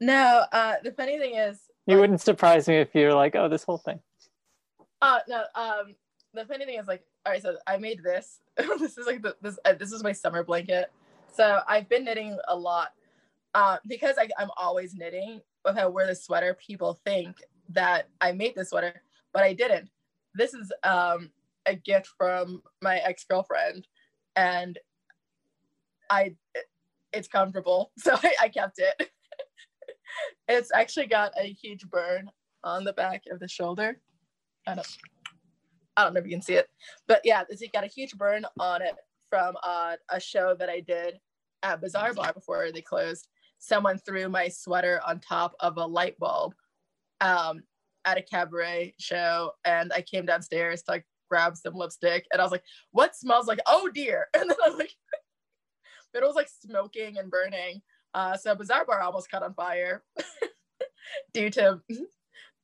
[0.00, 0.44] No.
[0.52, 3.64] Uh, the funny thing is, you like, wouldn't surprise me if you're like, oh, this
[3.64, 4.00] whole thing.
[5.00, 5.44] Uh no.
[5.54, 5.94] Um,
[6.34, 8.40] the funny thing is like, all right, so I made this.
[8.56, 10.92] this is like the, this uh, this is my summer blanket.
[11.34, 12.92] So I've been knitting a lot.
[13.54, 15.40] Uh, because I, I'm always knitting.
[15.64, 17.36] If I wear the sweater, people think
[17.70, 19.02] that I made this sweater,
[19.32, 19.88] but I didn't.
[20.34, 21.30] This is um,
[21.66, 23.86] a gift from my ex girlfriend,
[24.36, 24.78] and
[26.10, 26.34] I
[27.12, 29.10] it's comfortable, so I, I kept it.
[30.48, 32.30] it's actually got a huge burn
[32.64, 34.00] on the back of the shoulder.
[34.66, 34.98] I don't,
[35.96, 36.68] I don't know if you can see it,
[37.06, 38.94] but yeah, it's got a huge burn on it
[39.28, 41.18] from uh, a show that I did
[41.62, 43.28] at Bizarre Bar before they closed.
[43.58, 46.54] Someone threw my sweater on top of a light bulb
[47.20, 47.62] um,
[48.04, 52.44] at a cabaret show, and I came downstairs to like grab some lipstick, and I
[52.44, 53.60] was like, "What smells like?
[53.66, 54.94] Oh dear!" And then I was like,
[56.12, 57.82] but it was like smoking and burning.
[58.14, 60.02] Uh, so Bizarre Bar almost caught on fire
[61.32, 61.80] due to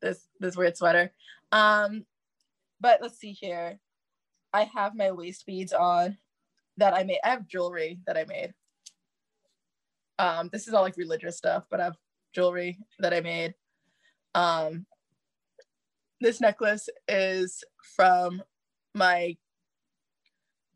[0.01, 1.13] this this weird sweater.
[1.53, 2.05] Um,
[2.81, 3.79] but let's see here.
[4.53, 6.17] I have my waist beads on
[6.77, 7.19] that I made.
[7.25, 8.55] I have jewelry that I made.
[10.19, 11.97] Um, this is all like religious stuff, but I have
[12.33, 13.55] jewelry that I made.
[14.35, 14.87] Um,
[16.21, 17.63] this necklace is
[17.97, 18.43] from
[18.95, 19.37] my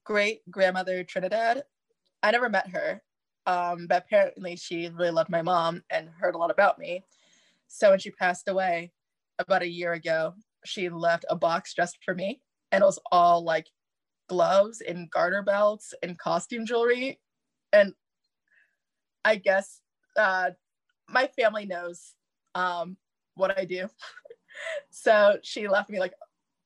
[0.04, 1.64] great grandmother Trinidad.
[2.22, 3.02] I never met her,
[3.46, 7.04] um, but apparently she really loved my mom and heard a lot about me.
[7.68, 8.92] So when she passed away
[9.38, 12.40] about a year ago, she left a box just for me,
[12.72, 13.66] and it was all like
[14.28, 17.20] gloves and garter belts and costume jewelry.
[17.72, 17.94] And
[19.24, 19.80] I guess
[20.16, 20.50] uh,
[21.08, 22.14] my family knows
[22.54, 22.96] um,
[23.38, 23.88] what I do.
[24.90, 26.12] so she left me like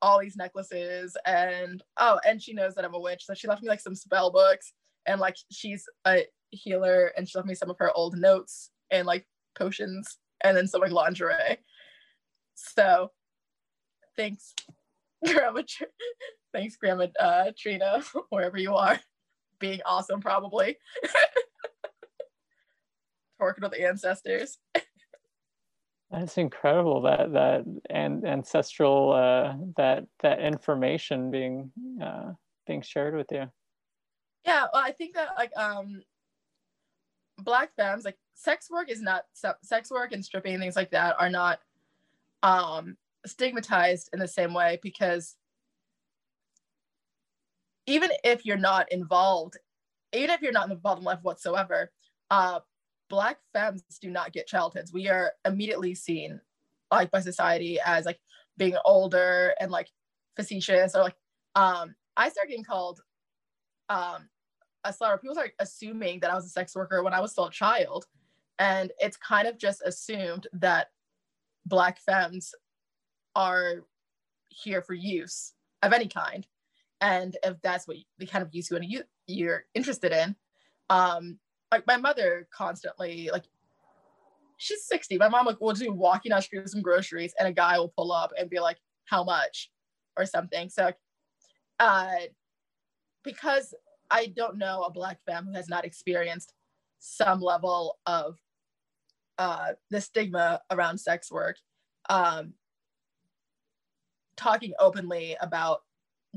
[0.00, 3.24] all these necklaces and oh, and she knows that I'm a witch.
[3.24, 4.72] So she left me like some spell books
[5.06, 9.06] and like she's a healer and she left me some of her old notes and
[9.06, 11.58] like potions and then some like lingerie.
[12.54, 13.10] So
[14.16, 14.54] thanks,
[15.24, 15.62] Grandma.
[16.52, 19.00] thanks, Grandma uh, Trina, wherever you are,
[19.58, 20.76] being awesome probably.
[23.38, 24.58] Working with the ancestors.
[26.12, 31.72] That's incredible that that and ancestral uh, that that information being
[32.02, 32.32] uh,
[32.66, 33.50] being shared with you.
[34.44, 36.02] Yeah, well, I think that like um,
[37.38, 39.24] black femmes like sex work is not
[39.62, 41.60] sex work and stripping and things like that are not
[42.42, 45.36] um stigmatized in the same way because
[47.86, 49.56] even if you're not involved,
[50.12, 51.90] even if you're not involved in life whatsoever,
[52.30, 52.60] uh,
[53.12, 54.90] black femmes do not get childhoods.
[54.90, 56.40] We are immediately seen
[56.90, 58.18] like by society as like
[58.56, 59.88] being older and like
[60.34, 61.16] facetious or like
[61.54, 63.02] um I started getting called
[63.90, 64.30] um
[64.84, 65.20] a slut.
[65.20, 68.06] People start assuming that I was a sex worker when I was still a child.
[68.58, 70.88] And it's kind of just assumed that
[71.66, 72.54] black femmes
[73.36, 73.84] are
[74.48, 76.46] here for use of any kind
[77.02, 80.36] and if that's what the kind of use you want to you're interested in
[80.90, 81.38] um
[81.72, 83.44] like my mother constantly like
[84.58, 87.52] she's 60 my mom like will do walking out street with some groceries and a
[87.52, 89.70] guy will pull up and be like how much?
[90.16, 90.68] or something.
[90.68, 90.92] So
[91.78, 92.14] uh
[93.24, 93.74] because
[94.10, 96.52] i don't know a black femme who has not experienced
[96.98, 98.36] some level of
[99.38, 101.56] uh the stigma around sex work
[102.10, 102.52] um
[104.36, 105.80] talking openly about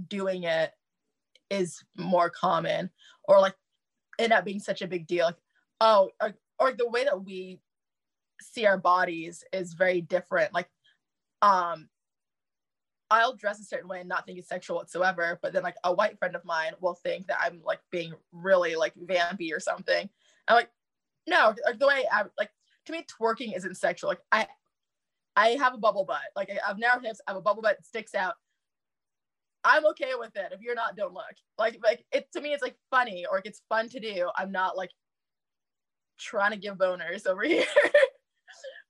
[0.08, 0.72] doing it
[1.50, 2.90] is more common
[3.26, 3.56] or like
[4.20, 5.36] it not being such a big deal like
[5.82, 7.60] oh or, or the way that we
[8.42, 10.68] see our bodies is very different like
[11.42, 11.88] um
[13.12, 15.94] I'll dress a certain way and not think it's sexual whatsoever, but then like a
[15.94, 20.10] white friend of mine will think that I'm like being really like vampy or something.
[20.48, 20.70] I'm like,
[21.28, 22.50] no, like the way I like
[22.86, 24.10] to me twerking isn't sexual.
[24.10, 24.48] Like I
[25.36, 26.22] I have a bubble butt.
[26.36, 28.36] Like I have narrow hips, I have a bubble butt sticks out.
[29.66, 30.52] I'm okay with it.
[30.52, 31.24] If you're not, don't look.
[31.58, 34.30] Like like it to me, it's like funny or it's fun to do.
[34.38, 34.92] I'm not like
[36.20, 37.66] trying to give boners over here.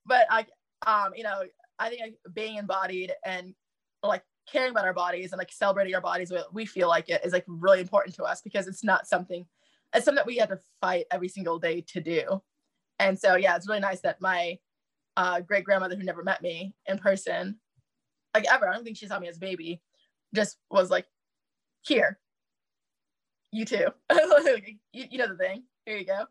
[0.04, 0.46] but I
[0.86, 1.42] um you know
[1.78, 3.54] I think like, being embodied and
[4.02, 7.24] like caring about our bodies and like celebrating our bodies what we feel like it
[7.24, 9.44] is like really important to us because it's not something
[9.94, 12.42] it's something that we have to fight every single day to do.
[12.98, 14.58] And so yeah, it's really nice that my
[15.16, 17.58] uh, great grandmother who never met me in person,
[18.34, 19.80] like ever, I don't think she saw me as a baby,
[20.34, 21.06] just was like,
[21.82, 22.18] here,
[23.52, 23.86] you too.
[24.12, 25.64] you, you know the thing.
[25.84, 26.24] Here you go.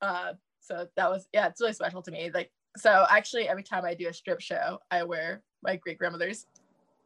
[0.00, 2.30] Uh, so that was yeah, it's really special to me.
[2.32, 6.46] Like so actually every time I do a strip show, I wear my great grandmother's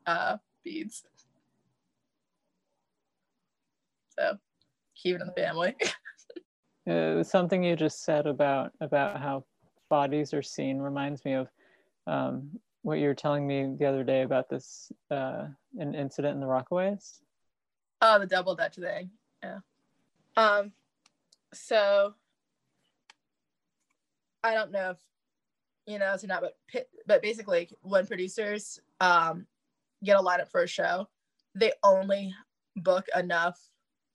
[0.07, 1.05] uh beads.
[4.19, 4.37] So
[5.01, 5.75] keep it in the family.
[6.91, 9.45] uh, something you just said about about how
[9.89, 11.49] bodies are seen reminds me of
[12.07, 12.51] um,
[12.87, 15.47] what you were telling me the other day about this uh,
[15.77, 17.19] an incident in the Rockaways.
[18.01, 19.11] Oh, the double Dutch thing.
[19.43, 19.59] Yeah.
[20.37, 20.71] Um.
[21.53, 22.15] So
[24.45, 24.99] I don't know if
[25.87, 29.49] you know to not, but but basically, when producers um
[30.05, 31.09] get a lineup for a show,
[31.57, 32.33] they only
[32.77, 33.59] book enough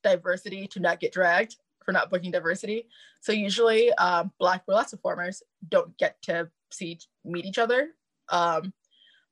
[0.01, 2.87] diversity to not get dragged for not booking diversity.
[3.19, 7.89] So usually, um, Black burlesque performers don't get to see meet each other
[8.31, 8.73] um,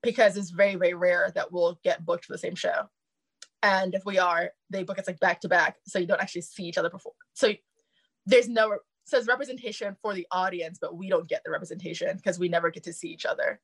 [0.03, 2.89] because it's very very rare that we'll get booked for the same show.
[3.61, 6.41] And if we are, they book us like back to back, so you don't actually
[6.41, 7.15] see each other perform.
[7.33, 7.53] So
[8.25, 12.37] there's no so there's representation for the audience, but we don't get the representation because
[12.37, 13.59] we never get to see each other.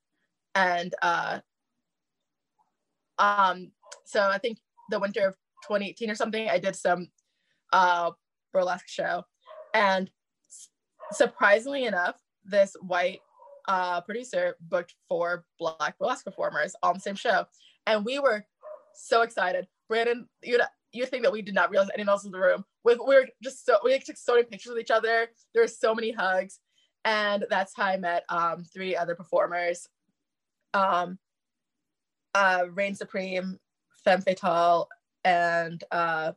[0.55, 1.39] And uh,
[3.19, 3.71] um,
[4.05, 4.57] so I think
[4.89, 5.35] the winter of
[5.67, 7.09] 2018 or something, I did some
[7.71, 8.11] uh,
[8.53, 9.23] burlesque show.
[9.73, 10.09] And
[11.11, 13.21] surprisingly enough, this white
[13.67, 17.45] uh, producer booked four black burlesque performers on the same show.
[17.87, 18.45] And we were
[18.93, 19.67] so excited.
[19.87, 20.61] Brandon, you'd,
[20.91, 22.63] you think that we did not realize anyone else in the room.
[22.83, 25.27] We, we were just so, we took so many pictures with each other.
[25.53, 26.59] There were so many hugs.
[27.03, 29.87] And that's how I met um, three other performers.
[30.73, 31.19] Um,
[32.33, 33.59] uh, Reign Supreme,
[34.03, 34.87] Femme Fatale,
[35.23, 36.31] and uh,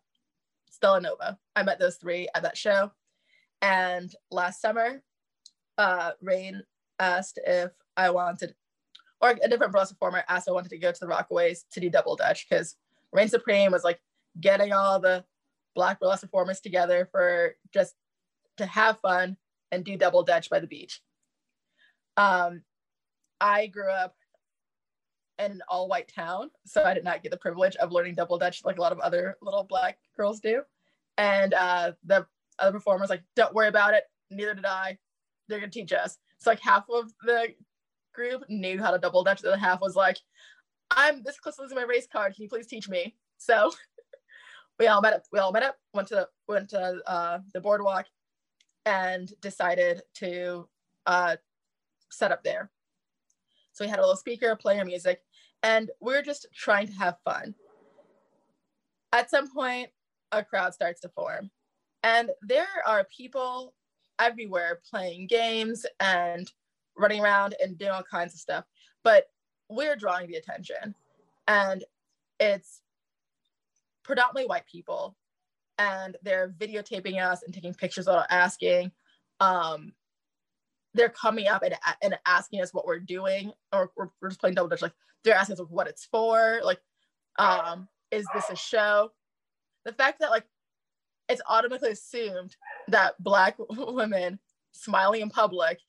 [0.71, 1.39] Stella Nova.
[1.57, 2.93] I met those three at that show.
[3.63, 5.03] And last summer,
[5.79, 6.63] uh, Reign
[6.99, 8.55] asked if I wanted,
[9.21, 11.81] or a different burlesque performer asked if I wanted to go to the Rockaways to
[11.81, 12.77] do double dutch because
[13.13, 14.01] Reign Supreme was like
[14.41, 15.25] getting all the
[15.75, 17.95] black burlesque performers together for just
[18.59, 19.37] to have fun
[19.71, 21.01] and do double dutch by the beach.
[22.17, 22.63] Um,
[23.41, 24.15] I grew up
[25.39, 28.39] in an all white town, so I did not get the privilege of learning double
[28.39, 30.63] dutch like a lot of other little black girls do.
[31.17, 32.27] And uh, the
[32.59, 34.05] other performers like, don't worry about it.
[34.31, 34.99] Neither did I.
[35.49, 36.19] They're gonna teach us.
[36.39, 37.55] So like half of the
[38.15, 39.43] group knew how to double dutch.
[39.43, 40.19] The other half was like,
[40.91, 42.35] I'm this close to losing my race card.
[42.35, 43.17] Can you please teach me?
[43.37, 43.71] So
[44.79, 45.23] we all met up.
[45.33, 45.77] We all met up.
[45.93, 48.07] Went to went to uh, the boardwalk,
[48.87, 50.69] and decided to
[51.07, 51.37] uh,
[52.11, 52.71] set up there.
[53.73, 55.21] So we had a little speaker, play our music,
[55.63, 57.55] and we are just trying to have fun.
[59.13, 59.91] At some point,
[60.33, 61.51] a crowd starts to form,
[62.03, 63.75] and there are people
[64.19, 66.51] everywhere playing games and
[66.97, 68.65] running around and doing all kinds of stuff.
[69.05, 69.31] But
[69.69, 70.95] we're drawing the attention,
[71.47, 71.85] and
[72.41, 72.81] it's
[74.03, 75.17] predominantly white people,
[75.79, 78.93] and they're videotaping us and taking pictures without asking.
[79.41, 79.93] Um,
[80.95, 84.55] they're coming up and, and asking us what we're doing, or we're, we're just playing
[84.55, 84.83] double dutch.
[84.83, 86.61] Like they're asking us what it's for.
[86.65, 86.81] Like,
[87.39, 89.13] um, is this a show?
[89.85, 90.45] The fact that like
[91.29, 92.57] it's automatically assumed
[92.89, 94.39] that black women
[94.73, 95.81] smiling in public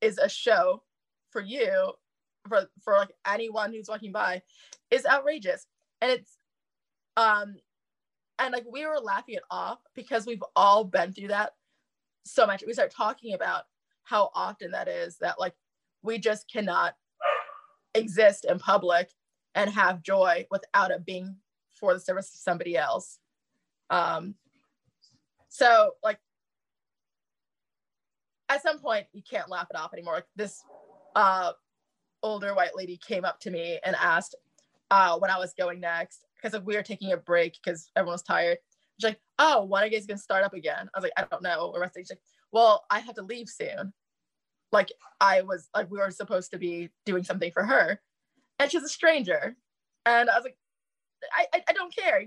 [0.00, 0.82] is a show
[1.30, 1.92] for you
[2.48, 4.42] for for like anyone who's walking by
[4.90, 5.66] is outrageous.
[6.00, 6.38] And it's
[7.16, 7.56] um
[8.38, 11.52] and like we were laughing it off because we've all been through that
[12.24, 12.62] so much.
[12.66, 13.64] We start talking about
[14.02, 15.54] how often that is that like
[16.02, 16.94] we just cannot
[17.94, 19.10] exist in public
[19.54, 21.36] and have joy without it being
[21.72, 23.18] for the service of somebody else.
[23.90, 24.34] Um
[25.54, 26.18] so like
[28.48, 30.14] at some point you can't laugh it off anymore.
[30.14, 30.64] Like this
[31.14, 31.52] uh
[32.24, 34.34] older white lady came up to me and asked
[34.90, 38.22] uh when I was going next because we were taking a break because everyone was
[38.22, 38.58] tired.
[38.98, 41.24] She's like, "Oh, when are you guys gonna start up again?" I was like, "I
[41.30, 43.92] don't know." Or She's like, "Well, I have to leave soon."
[44.72, 44.90] Like
[45.20, 48.00] I was like we were supposed to be doing something for her,
[48.58, 49.56] and she's a stranger,
[50.04, 50.58] and I was like,
[51.32, 52.24] "I I, I don't care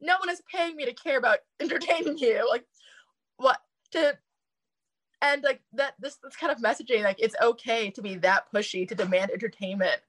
[0.00, 2.46] no one is paying me to care about entertaining you.
[2.48, 2.64] Like,
[3.36, 3.58] what?
[3.92, 4.18] To
[5.22, 8.86] and like that this this kind of messaging like it's okay to be that pushy
[8.86, 10.00] to demand entertainment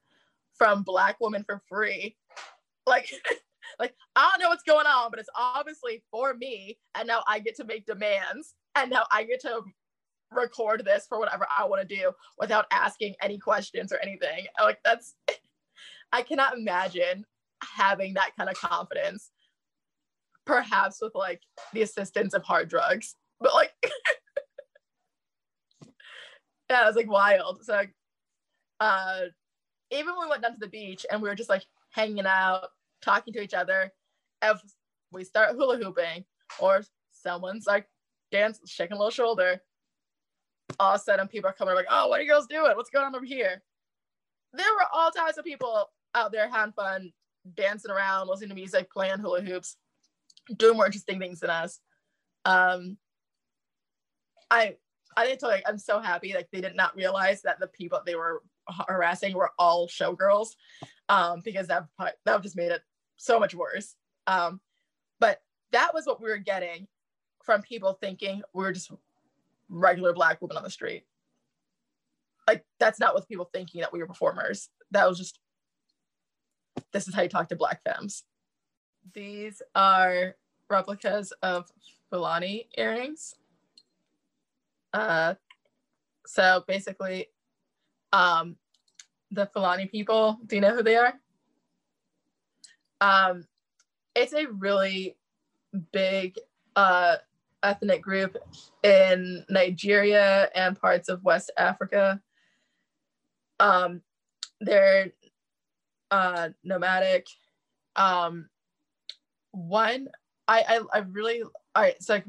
[0.54, 2.16] from black women for free.
[2.86, 3.10] Like
[3.78, 7.38] like i don't know what's going on but it's obviously for me and now i
[7.38, 9.60] get to make demands and now i get to
[10.30, 14.46] record this for whatever i want to do without asking any questions or anything.
[14.60, 15.14] Like that's
[16.12, 17.24] i cannot imagine
[17.62, 19.30] having that kind of confidence
[20.48, 21.42] perhaps with like
[21.74, 23.70] the assistance of hard drugs but like
[26.70, 27.62] yeah it was like wild.
[27.62, 27.82] So
[28.80, 29.20] uh
[29.90, 32.68] even when we went down to the beach and we were just like hanging out
[33.02, 33.92] talking to each other
[34.42, 34.58] if
[35.12, 36.24] we start hula hooping
[36.58, 36.82] or
[37.12, 37.86] someone's like
[38.32, 39.60] dance shaking a little shoulder
[40.80, 42.72] all of a sudden people are coming like oh what are you girls doing?
[42.74, 43.62] What's going on over here?
[44.54, 47.12] There were all types of people out there having fun
[47.54, 49.76] dancing around listening to music playing hula hoops
[50.56, 51.80] doing more interesting things than us.
[52.44, 52.96] Um,
[54.50, 54.76] I
[55.16, 58.00] I didn't tell you, I'm so happy like they did not realize that the people
[58.04, 58.42] they were
[58.86, 60.50] harassing were all showgirls,
[61.08, 61.86] um, because that
[62.24, 62.82] that just made it
[63.16, 63.94] so much worse.
[64.26, 64.60] Um,
[65.20, 65.40] but
[65.72, 66.86] that was what we were getting
[67.42, 68.90] from people thinking we were just
[69.68, 71.04] regular black women on the street.
[72.46, 74.68] Like that's not what people thinking that we were performers.
[74.90, 75.38] That was just
[76.92, 78.22] this is how you talk to black femmes.
[79.14, 80.36] These are
[80.68, 81.70] replicas of
[82.10, 83.34] Fulani earrings.
[84.92, 85.34] Uh,
[86.26, 87.28] so basically,
[88.12, 88.56] um,
[89.30, 91.14] the Fulani people, do you know who they are?
[93.00, 93.46] Um,
[94.14, 95.16] it's a really
[95.92, 96.36] big
[96.74, 97.16] uh,
[97.62, 98.36] ethnic group
[98.82, 102.20] in Nigeria and parts of West Africa.
[103.60, 104.02] Um,
[104.60, 105.12] they're
[106.10, 107.26] uh, nomadic.
[107.96, 108.48] Um,
[109.52, 110.08] one,
[110.46, 112.20] I, I, I really, all right, so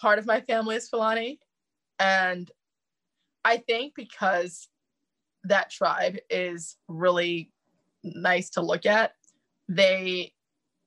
[0.00, 1.40] part of my family is Fulani.
[1.98, 2.50] And
[3.44, 4.68] I think because
[5.44, 7.50] that tribe is really
[8.02, 9.12] nice to look at,
[9.68, 10.32] they,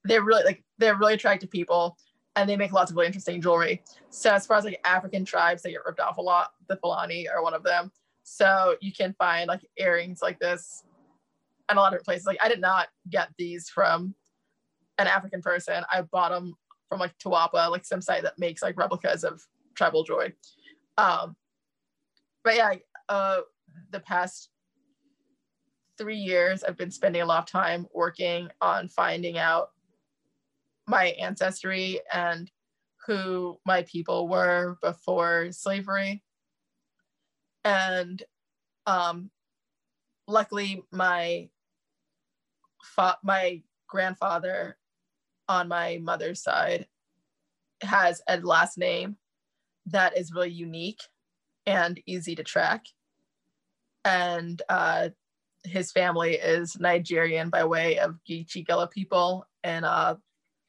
[0.03, 1.97] they're really like, they're really attractive people
[2.35, 3.83] and they make lots of really interesting jewelry.
[4.09, 6.51] So as far as like African tribes, they get ripped off a lot.
[6.67, 7.91] The Fulani are one of them.
[8.23, 10.83] So you can find like earrings like this
[11.69, 12.25] and a lot of places.
[12.25, 14.15] Like I did not get these from
[15.01, 15.83] an African person.
[15.91, 16.55] I bought them
[16.89, 19.41] from like Tawapa, like some site that makes like replicas of
[19.75, 20.33] tribal jewelry.
[20.97, 21.35] Um,
[22.43, 22.73] but yeah,
[23.09, 23.41] uh,
[23.91, 24.49] the past
[25.97, 29.69] three years, I've been spending a lot of time working on finding out
[30.87, 32.49] my ancestry and
[33.05, 36.23] who my people were before slavery.
[37.63, 38.21] And
[38.85, 39.29] um,
[40.27, 41.49] luckily, my
[42.83, 44.77] fa- my grandfather
[45.51, 46.87] on my mother's side
[47.81, 49.17] has a last name
[49.87, 51.01] that is really unique
[51.65, 52.85] and easy to track.
[54.05, 55.09] And uh,
[55.65, 60.15] his family is Nigerian by way of Gullah people in uh,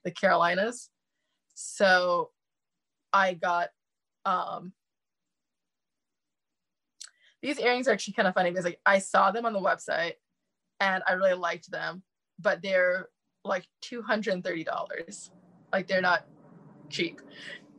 [0.04, 0.90] the Carolinas.
[1.54, 2.30] So
[3.12, 3.68] I got
[4.24, 4.72] um,
[7.40, 10.14] these earrings are actually kind of funny because like I saw them on the website
[10.80, 12.02] and I really liked them,
[12.40, 13.08] but they're
[13.44, 15.30] like $230.
[15.72, 16.26] Like they're not
[16.90, 17.20] cheap.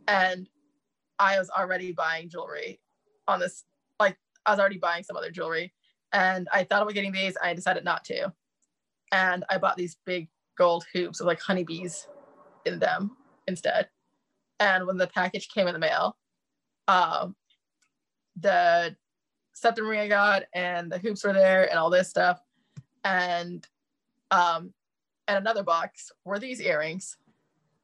[0.07, 0.49] And
[1.19, 2.79] I was already buying jewelry
[3.27, 3.63] on this,
[3.99, 5.73] like I was already buying some other jewelry.
[6.11, 7.37] And I thought about getting these.
[7.41, 8.31] I decided not to.
[9.11, 12.07] And I bought these big gold hoops with like honeybees
[12.65, 13.15] in them
[13.47, 13.87] instead.
[14.59, 16.17] And when the package came in the mail,
[16.87, 17.35] um,
[18.39, 18.95] the
[19.53, 22.39] septum ring I got and the hoops were there and all this stuff.
[23.03, 23.65] And
[24.31, 24.73] um,
[25.27, 27.17] and another box were these earrings.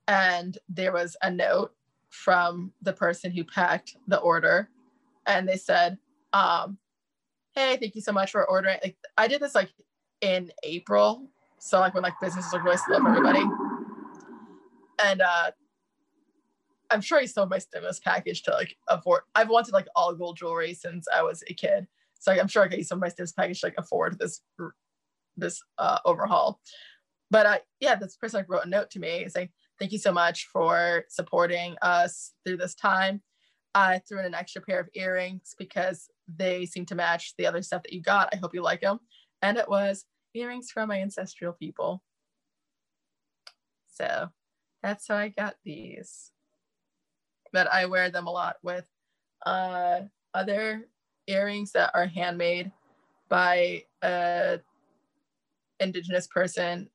[0.08, 1.74] And there was a note
[2.10, 4.70] from the person who packed the order.
[5.26, 5.98] And they said,
[6.34, 6.78] um,
[7.54, 8.78] hey, thank you so much for ordering.
[8.84, 9.72] Like I did this like
[10.22, 11.28] in April.
[11.60, 13.44] So like when like business was like really slow for everybody.
[15.04, 15.52] And uh
[16.92, 19.22] I'm sure he sold my stimulus package to like afford.
[19.36, 21.88] I've wanted like all gold jewelry since I was a kid,
[22.20, 24.20] so like, I'm sure I could use some of my stimulus package to like afford
[24.20, 24.42] this
[25.38, 26.60] this uh, overhaul.
[27.32, 29.50] But uh, yeah, this person wrote a note to me saying,
[29.80, 33.22] "Thank you so much for supporting us through this time.
[33.76, 37.62] I threw in an extra pair of earrings because they seem to match the other
[37.62, 38.30] stuff that you got.
[38.34, 39.00] I hope you like them."
[39.42, 42.04] And it was earrings from my ancestral people.
[43.88, 44.30] So
[44.84, 46.32] that's how I got these
[47.52, 48.88] but I wear them a lot with
[49.46, 50.02] uh,
[50.34, 50.88] other
[51.28, 52.72] earrings that are handmade
[53.28, 54.60] by a
[55.80, 56.90] indigenous person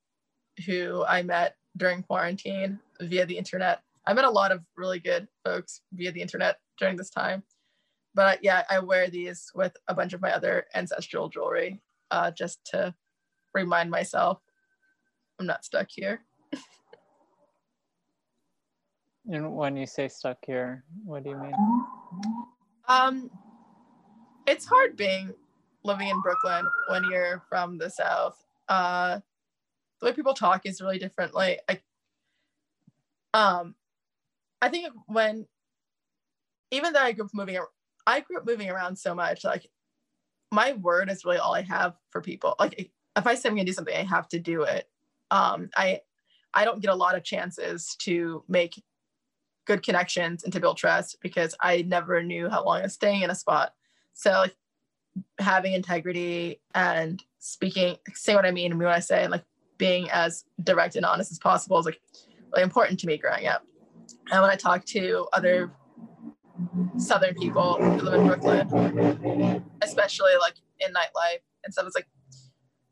[0.67, 3.81] who I met during quarantine via the internet.
[4.07, 7.43] I met a lot of really good folks via the internet during this time.
[8.15, 11.81] But yeah, I wear these with a bunch of my other ancestral jewelry
[12.11, 12.95] uh, just to
[13.55, 14.39] remind myself
[15.41, 16.21] I'm not stuck here.
[19.27, 21.55] And when you say stuck here, what do you mean?
[22.89, 23.31] Um,
[24.47, 25.33] it's hard being
[25.83, 28.37] living in Brooklyn when you're from the South.
[28.69, 29.21] Uh,
[30.05, 31.35] the way people talk is really different.
[31.35, 31.81] Like, I,
[33.33, 33.75] um,
[34.61, 35.47] I think when,
[36.71, 37.59] even though I grew up moving,
[38.07, 39.45] I grew up moving around so much.
[39.45, 39.67] Like,
[40.53, 42.55] my word is really all I have for people.
[42.59, 44.91] Like, if I say I'm gonna do something, I have to do it.
[45.31, 46.01] Um, I,
[46.53, 48.83] I don't get a lot of chances to make
[49.65, 53.23] good connections and to build trust because I never knew how long I was staying
[53.23, 53.73] in a spot.
[54.13, 54.57] So like
[55.39, 59.45] having integrity and speaking, saying what I mean and what I say, and like
[59.85, 62.01] being as direct and honest as possible is like
[62.55, 63.63] really important to me growing up.
[64.31, 65.73] And when I talk to other
[66.97, 72.09] Southern people who live in Brooklyn, especially like in nightlife and stuff, it's like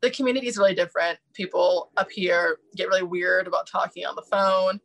[0.03, 1.17] the community is really different.
[1.33, 4.79] People up here get really weird about talking on the phone.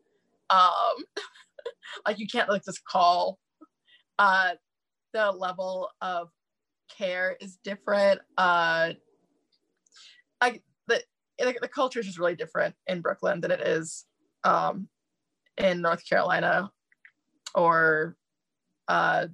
[0.48, 1.04] Um,
[2.06, 3.38] like you can't like just call
[4.18, 4.52] uh
[5.12, 6.30] the level of
[6.96, 8.90] care is different uh
[10.40, 10.60] i
[11.38, 14.06] the the culture is just really different in brooklyn than it is
[14.44, 14.88] um
[15.56, 16.70] in north carolina
[17.54, 18.16] or
[18.88, 19.26] uh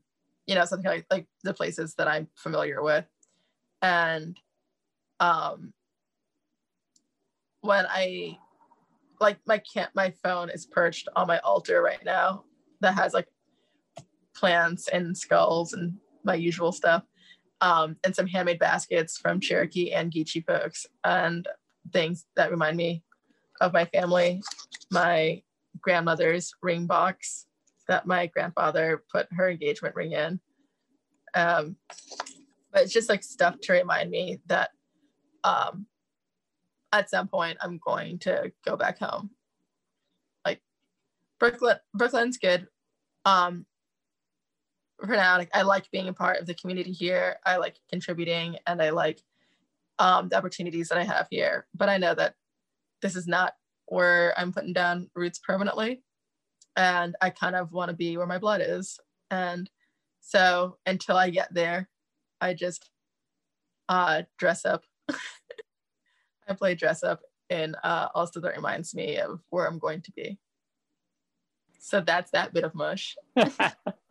[0.47, 3.05] you know something like like the places that i'm familiar with.
[3.83, 4.37] And
[5.21, 5.73] um
[7.61, 8.37] when i
[9.21, 12.45] like my can my phone is perched on my altar right now
[12.81, 13.29] that has like
[14.35, 15.95] plants and skulls and
[16.25, 17.05] my usual stuff
[17.61, 20.87] um, and some handmade baskets from cherokee and geechee folks.
[21.05, 21.47] And
[21.93, 23.03] things that remind me
[23.61, 24.43] of my family
[24.91, 25.43] my
[25.81, 27.47] grandmother's ring box
[27.89, 30.41] that my grandfather put her engagement ring in
[31.35, 31.77] um,
[32.73, 34.71] but it's just like stuff to remind me that
[35.45, 35.87] um,
[36.93, 39.31] at some point I'm going to go back home.
[40.45, 40.61] Like
[41.39, 42.67] Brooklyn, Brooklyn's good.
[43.25, 43.67] Um,
[45.01, 47.37] for now, like, I like being a part of the community here.
[47.45, 49.21] I like contributing and I like
[49.99, 51.67] um, the opportunities that I have here.
[51.75, 52.35] But I know that
[53.03, 53.55] this is not
[53.87, 56.03] where I'm putting down roots permanently.
[56.77, 58.99] And I kind of want to be where my blood is.
[59.31, 59.71] And
[60.21, 61.89] so until I get there,
[62.41, 62.91] I just
[63.89, 64.85] uh, dress up.
[66.49, 67.21] I play dress up
[67.51, 70.39] and uh, also that reminds me of where I'm going to be.
[71.79, 73.17] So that's that bit of mush.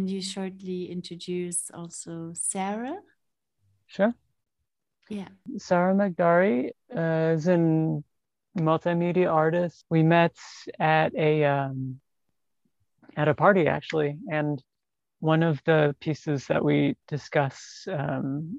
[0.00, 2.96] Can you shortly introduce also Sara?
[3.86, 4.14] Sure.
[5.10, 5.28] Yeah.
[5.58, 8.02] Sara Meghdari uh, is a
[8.58, 9.84] multimedia artist.
[9.90, 10.34] We met
[10.78, 12.00] at a um,
[13.14, 14.64] at a party actually, and
[15.18, 18.58] one of the pieces that we discuss, um,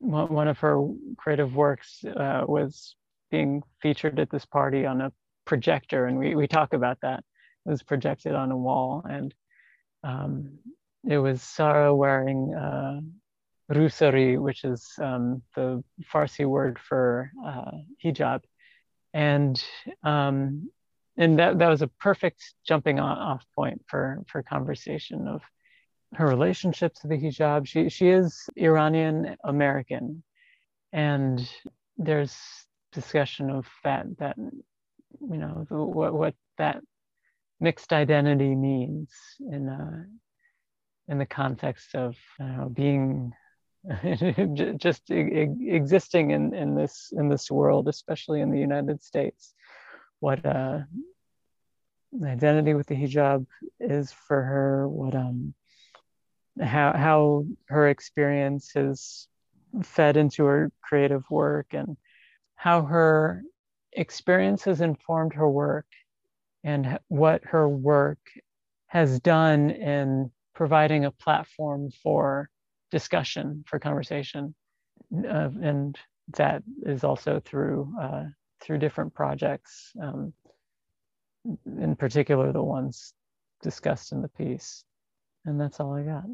[0.00, 0.84] one of her
[1.16, 2.96] creative works uh, was
[3.30, 5.12] being featured at this party on a
[5.44, 7.22] projector, and we we talk about that.
[7.64, 9.32] It was projected on a wall, and
[10.04, 10.58] um,
[11.08, 13.00] it was Sara wearing uh,
[13.72, 15.82] rusari, which is um, the
[16.12, 17.72] Farsi word for uh,
[18.04, 18.42] hijab,
[19.12, 19.62] and
[20.02, 20.70] um,
[21.16, 25.42] and that that was a perfect jumping off point for for conversation of
[26.14, 27.66] her relationship to the hijab.
[27.66, 30.22] She she is Iranian American,
[30.92, 31.48] and
[31.96, 32.36] there's
[32.92, 36.82] discussion of that that you know what what that
[37.64, 39.10] mixed identity means
[39.40, 40.04] in uh,
[41.08, 42.14] in the context of
[42.74, 43.32] being
[44.76, 49.54] just existing in, in this in this world, especially in the United States.
[50.20, 50.80] What uh,
[52.22, 53.46] identity with the hijab
[53.80, 55.54] is for her, what um,
[56.60, 59.26] how how her experience has
[59.82, 61.96] fed into her creative work, and
[62.56, 63.42] how her
[63.92, 65.86] experience has informed her work
[66.64, 68.18] and what her work
[68.86, 72.48] has done in providing a platform for
[72.90, 74.54] discussion, for conversation.
[75.12, 75.98] Uh, and
[76.36, 78.24] that is also through uh,
[78.60, 80.32] through different projects, um,
[81.66, 83.12] in particular the ones
[83.62, 84.84] discussed in the piece.
[85.44, 86.24] And that's all I got.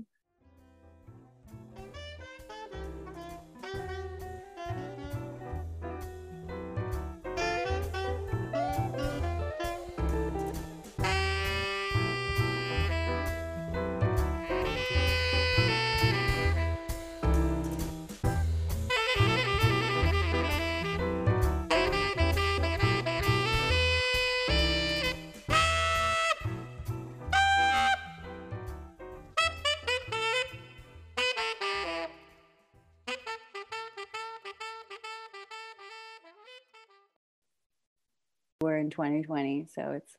[38.90, 40.16] In 2020 so it's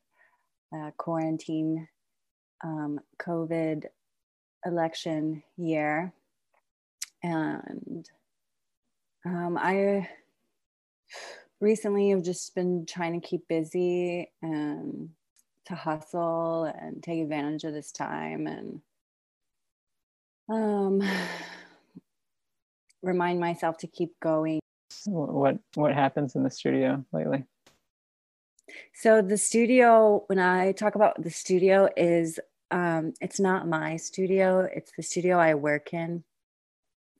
[0.73, 1.87] a quarantine
[2.63, 3.85] um, covid
[4.65, 6.13] election year.
[7.23, 8.09] And
[9.25, 10.07] um, i
[11.59, 15.09] recently have just been trying to keep busy and
[15.65, 18.81] to hustle and take advantage of this time and
[20.49, 21.01] um,
[23.03, 24.59] remind myself to keep going.
[25.05, 27.45] What what happens in the studio lately
[28.93, 32.39] so the studio, when I talk about the studio, is
[32.71, 34.67] um, it's not my studio.
[34.73, 36.23] It's the studio I work in.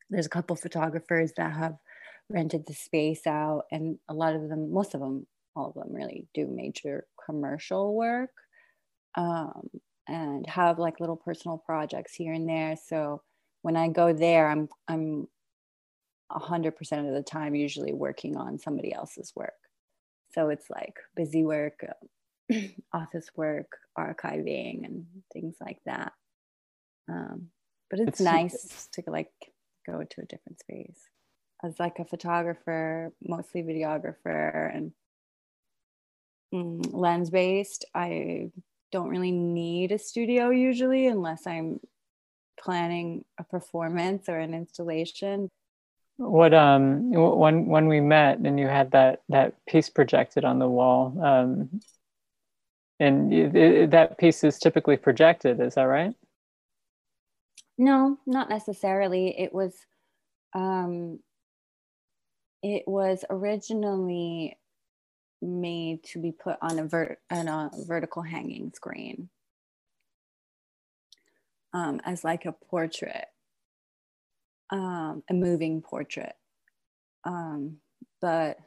[0.09, 1.77] There's a couple photographers that have
[2.29, 5.93] rented the space out, and a lot of them, most of them, all of them,
[5.93, 8.31] really do major commercial work,
[9.15, 9.69] um,
[10.07, 12.75] and have like little personal projects here and there.
[12.87, 13.21] So
[13.61, 15.27] when I go there, I'm I'm
[16.31, 19.53] 100% of the time usually working on somebody else's work.
[20.34, 21.86] So it's like busy work,
[22.93, 26.13] office work, archiving, and things like that.
[27.09, 27.47] Um,
[27.89, 29.32] but it's, it's nice to like
[29.86, 31.09] go to a different space
[31.63, 34.91] as like a photographer, mostly videographer, and
[36.53, 37.86] mm, lens based.
[37.93, 38.49] I
[38.91, 41.79] don't really need a studio usually unless I'm
[42.59, 45.49] planning a performance or an installation.
[46.22, 50.67] What um when when we met and you had that that piece projected on the
[50.67, 51.82] wall um
[52.99, 56.13] and it, it, that piece is typically projected is that right?
[57.78, 59.39] No not necessarily.
[59.39, 59.74] It was
[60.53, 61.19] um
[62.61, 64.59] it was originally
[65.41, 69.30] made to be put on a, vert- on a vertical hanging screen
[71.74, 73.26] um, as like a portrait
[74.72, 76.36] um, a moving portrait.
[77.24, 77.78] Um,
[78.22, 78.57] but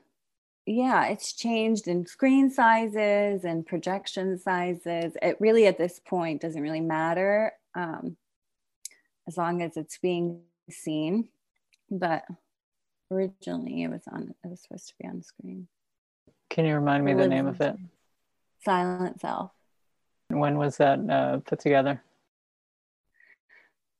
[0.67, 5.17] yeah, it's changed in screen sizes and projection sizes.
[5.21, 8.17] It really, at this point, doesn't really matter um,
[9.29, 10.41] as long as it's being
[10.71, 11.29] seen.
[11.91, 12.25] But
[13.11, 14.35] originally, it was on.
[14.43, 15.69] It was supposed to be on screen.
[16.49, 17.77] Can you remind me the name of it?
[18.65, 19.51] Silent Self.
[20.29, 22.03] When was that uh, put together?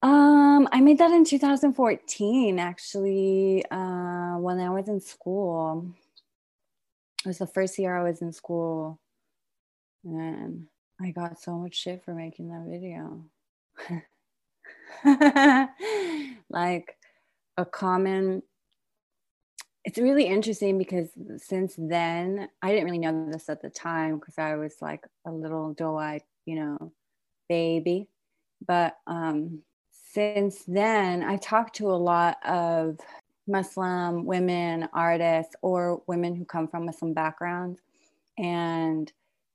[0.05, 5.87] Um, I made that in 2014, actually, uh, when I was in school.
[7.25, 9.01] It was the first year I was in school,
[10.05, 10.67] and
[11.01, 13.25] I got so much shit for making that video.
[16.51, 16.99] like
[17.57, 18.43] a common
[19.85, 24.39] it's really interesting because since then i didn't really know this at the time because
[24.39, 26.93] i was like a little doe-eyed you know
[27.49, 28.09] baby
[28.67, 29.63] but um
[30.15, 32.99] since then, I've talked to a lot of
[33.49, 37.81] Muslim women artists or women who come from Muslim backgrounds,
[38.39, 39.13] and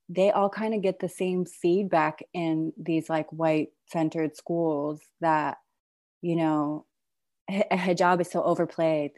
[0.08, 5.58] they all kind of get the same feedback in these like white centered schools that,
[6.20, 6.84] you know,
[7.48, 9.12] a hijab is so overplayed.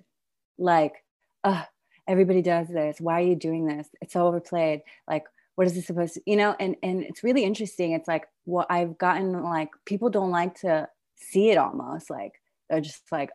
[0.59, 1.05] Like,
[1.45, 1.65] uh,
[2.07, 3.01] everybody does this.
[3.01, 3.89] Why are you doing this?
[4.01, 4.83] It's so overplayed.
[5.09, 5.25] Like,
[5.57, 6.55] what is this supposed to, you know?
[6.61, 7.93] And and it's really interesting.
[7.93, 10.89] It's like, well, I've gotten like people don't like to
[11.23, 13.31] see it almost like they're just like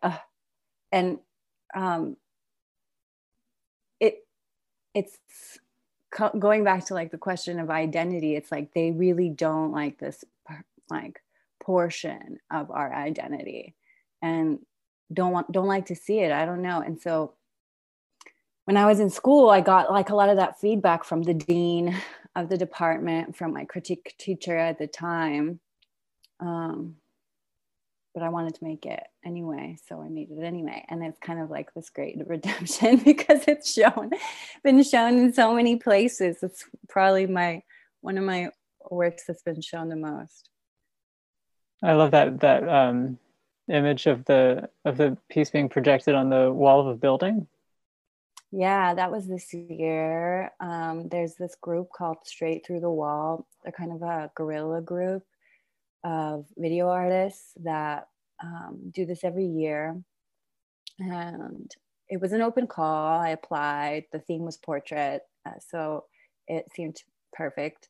[0.91, 1.19] and
[1.75, 2.15] um
[3.99, 4.25] it
[4.93, 5.17] it's
[6.11, 9.97] co- going back to like the question of identity it's like they really don't like
[9.99, 10.23] this
[10.89, 11.21] like
[11.61, 13.75] portion of our identity
[14.21, 14.59] and
[15.13, 16.81] don't want don't like to see it i don't know.
[16.81, 17.33] And so
[18.65, 21.33] when i was in school i got like a lot of that feedback from the
[21.33, 21.95] dean
[22.37, 25.59] of the department from my critique teacher at the time.
[26.39, 26.97] Um,
[28.17, 29.77] but I wanted to make it anyway.
[29.87, 30.83] So I made it anyway.
[30.89, 34.09] And it's kind of like this great redemption because it's shown,
[34.63, 36.37] been shown in so many places.
[36.41, 37.61] It's probably my,
[38.01, 38.49] one of my
[38.89, 40.49] works that's been shown the most.
[41.83, 43.19] I love that, that um,
[43.67, 47.45] image of the, of the piece being projected on the wall of a building.
[48.51, 50.53] Yeah, that was this year.
[50.59, 53.45] Um, there's this group called Straight Through the Wall.
[53.61, 55.21] They're kind of a guerrilla group
[56.07, 58.07] of video artists that
[58.41, 60.01] um, do this every year.
[60.99, 61.69] And
[62.07, 63.19] it was an open call.
[63.19, 64.05] I applied.
[64.13, 65.23] The theme was portrait.
[65.45, 66.05] Uh, so
[66.47, 67.03] it seemed
[67.33, 67.89] perfect.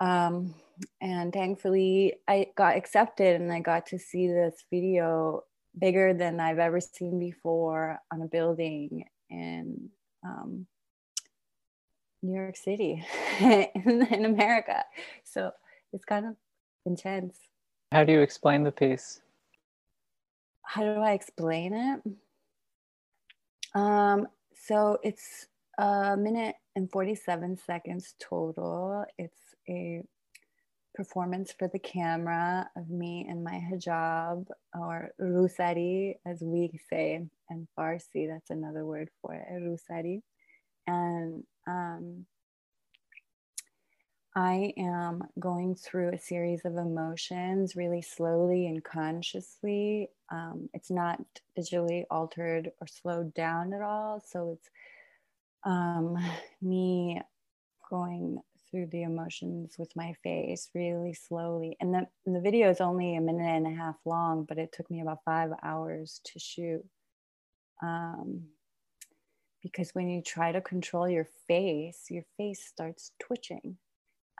[0.00, 0.54] Um,
[1.00, 5.44] and thankfully, I got accepted and I got to see this video
[5.78, 9.90] bigger than I've ever seen before on a building in
[10.24, 10.66] um,
[12.22, 13.04] New York City
[13.40, 13.68] in,
[14.10, 14.84] in America.
[15.22, 15.52] So
[15.92, 16.34] it's kind of
[16.88, 17.36] intense.
[17.92, 19.20] How do you explain the piece?
[20.62, 22.02] How do I explain it?
[23.74, 25.46] Um, so it's
[25.78, 29.04] a minute and 47 seconds total.
[29.18, 30.02] It's a
[30.94, 37.68] performance for the camera of me and my hijab or rusari as we say in
[37.78, 38.28] Farsi.
[38.28, 40.22] That's another word for it, rusari.
[40.86, 42.26] And um,
[44.38, 50.10] I am going through a series of emotions really slowly and consciously.
[50.30, 51.20] Um, it's not
[51.58, 54.22] digitally altered or slowed down at all.
[54.24, 54.70] So it's
[55.64, 56.16] um,
[56.62, 57.20] me
[57.90, 58.38] going
[58.70, 61.76] through the emotions with my face really slowly.
[61.80, 64.70] And the, and the video is only a minute and a half long, but it
[64.70, 66.84] took me about five hours to shoot.
[67.82, 68.44] Um,
[69.64, 73.78] because when you try to control your face, your face starts twitching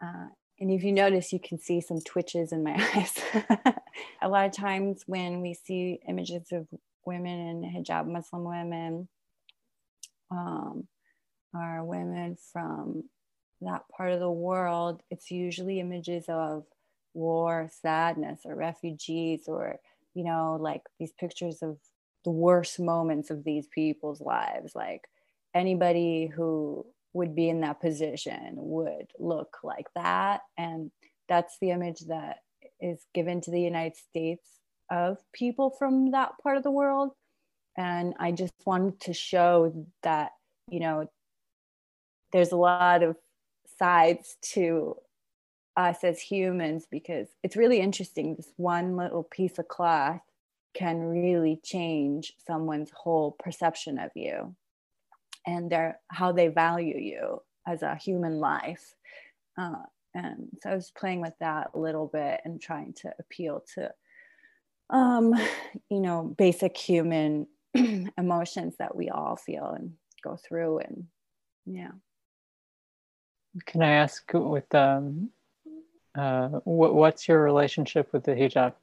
[0.03, 0.29] uh,
[0.61, 3.19] and if you notice, you can see some twitches in my eyes.
[4.23, 6.67] a lot of times when we see images of
[7.05, 9.09] women in hijab, Muslim women,
[10.31, 10.87] um,
[11.55, 13.05] women from
[13.61, 16.65] that part of the world, it's usually images of
[17.15, 19.81] war, sadness, or refugees, or,
[20.15, 21.79] you know, like these pictures of
[22.25, 24.75] the worst moments of these people's lives.
[24.75, 25.09] Like
[25.55, 30.43] anybody who would be in that position would look like that.
[30.57, 30.91] And
[31.29, 32.39] that's the image that
[32.81, 34.47] is given to the United States
[34.91, 37.13] of people from that part of the world.
[37.79, 40.33] and I just wanted to show that,
[40.69, 41.09] you know,
[42.33, 43.17] there's a lot of
[43.79, 44.97] sides to
[45.77, 48.35] us as humans because it's really interesting.
[48.35, 50.21] This one little piece of cloth
[50.75, 54.57] can really change someone's whole perception of you
[55.49, 58.95] and their how they value you as a human life.
[59.57, 59.83] Uh,
[60.15, 63.93] and so I was playing with that a little bit and trying to appeal to,
[64.91, 65.35] um,
[65.91, 67.47] you know, basic human
[68.19, 70.81] emotions that we all feel and go through.
[70.81, 71.07] And
[71.67, 71.93] yeah.
[73.65, 75.31] Can I ask with um,
[76.15, 78.75] uh, what, what's your relationship with the hijab?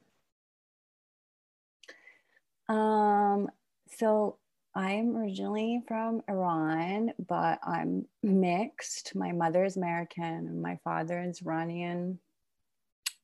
[2.67, 3.49] Um,
[3.97, 4.37] so
[4.75, 9.15] I'm originally from Iran, but I'm mixed.
[9.15, 12.19] My mother is American and my father is Iranian.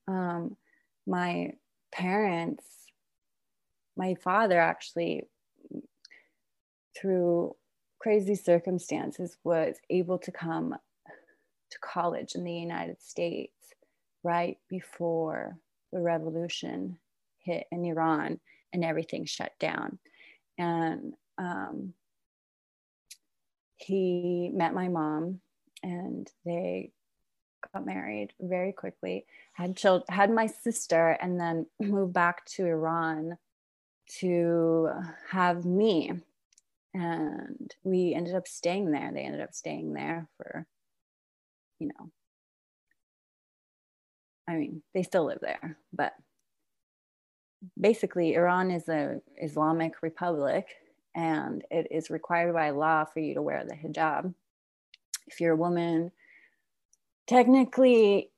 [0.08, 0.56] Um,
[1.06, 1.52] my
[1.92, 2.64] parents,
[3.98, 5.24] my father actually,
[6.98, 7.54] through
[7.98, 10.74] crazy circumstances, was able to come
[11.70, 13.52] to college in the United States
[14.24, 15.58] right before
[15.92, 16.98] the revolution
[17.40, 18.40] hit in Iran
[18.72, 19.98] and everything shut down.
[20.56, 21.94] And um,
[23.76, 25.40] he met my mom
[25.82, 26.92] and they
[27.72, 33.36] got married very quickly had children had my sister and then moved back to iran
[34.18, 34.88] to
[35.30, 36.12] have me.
[36.94, 39.10] And we ended up staying there.
[39.14, 40.66] They ended up staying there for
[41.82, 42.10] you know
[44.48, 46.14] i mean they still live there but
[47.78, 50.68] basically iran is a islamic republic
[51.14, 54.34] and it is required by law for you to wear the hijab.
[55.26, 56.12] If you're a woman,
[57.26, 58.30] technically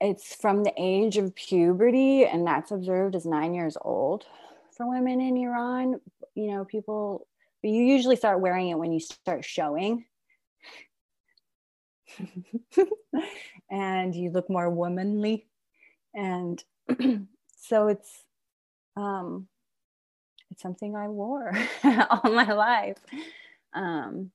[0.00, 4.26] it's from the age of puberty, and that's observed as nine years old
[4.76, 6.00] for women in Iran.
[6.34, 7.26] You know, people,
[7.62, 10.04] but you usually start wearing it when you start showing.
[13.70, 15.46] and you look more womanly.
[16.14, 16.62] And
[17.56, 18.24] so it's,
[18.96, 19.48] um,
[20.56, 21.52] it's something I wore
[21.84, 22.96] all my life
[23.74, 24.30] um,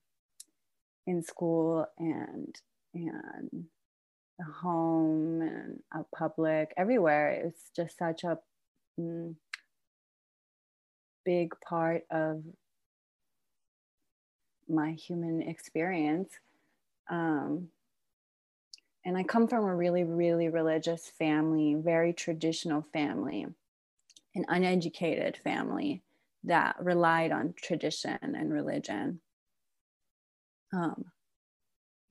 [1.07, 2.55] in school and
[2.93, 3.65] and
[4.61, 7.29] home and a public everywhere.
[7.31, 8.37] It's just such a
[8.99, 9.33] mm,
[11.25, 12.43] big part of
[14.69, 16.33] my human experience.
[17.09, 17.69] Um,
[19.03, 23.47] and I come from a really, really religious family, very traditional family
[24.35, 26.01] an uneducated family
[26.43, 29.21] that relied on tradition and religion.
[30.73, 31.05] Um,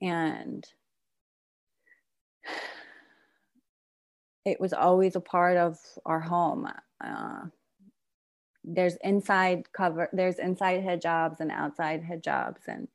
[0.00, 0.64] and
[4.44, 6.68] it was always a part of our home.
[7.02, 7.46] Uh,
[8.64, 12.60] there's inside cover, there's inside hijabs and outside hijabs.
[12.66, 12.88] And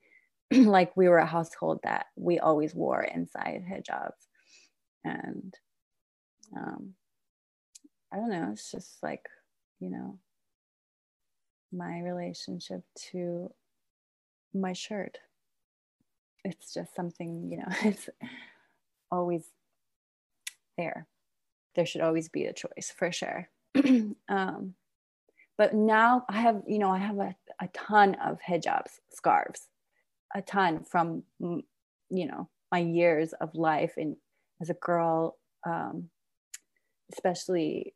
[0.68, 4.12] like we were a household that we always wore inside hijabs.
[5.04, 5.54] And
[6.56, 6.94] um,
[8.12, 9.26] I don't know, it's just like,
[9.80, 10.20] you know,
[11.76, 13.52] my relationship to
[14.54, 15.18] my shirt.
[16.44, 18.10] It's just something, you know, it's
[19.12, 19.46] always
[20.78, 21.08] there.
[21.76, 23.50] There should always be a choice for sure.
[24.30, 24.76] um,
[25.58, 29.68] but now I have, you know, I have a, a ton of hijabs, scarves,
[30.34, 34.18] a ton from, you know, my years of life and
[34.62, 36.10] as a girl, um,
[37.14, 37.94] especially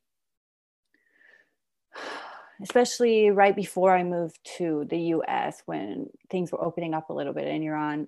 [2.62, 7.34] especially right before I moved to the US when things were opening up a little
[7.34, 8.08] bit in Iran.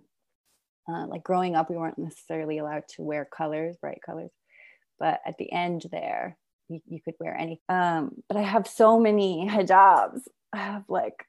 [0.90, 4.32] Uh, like growing up, we weren't necessarily allowed to wear colors, bright colors.
[5.00, 6.38] But at the end there,
[6.68, 7.62] you, you could wear any.
[7.70, 10.22] Um, but I have so many hijabs.
[10.54, 11.26] I have like,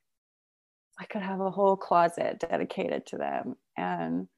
[0.98, 3.56] I could have a whole closet dedicated to them.
[3.76, 4.28] And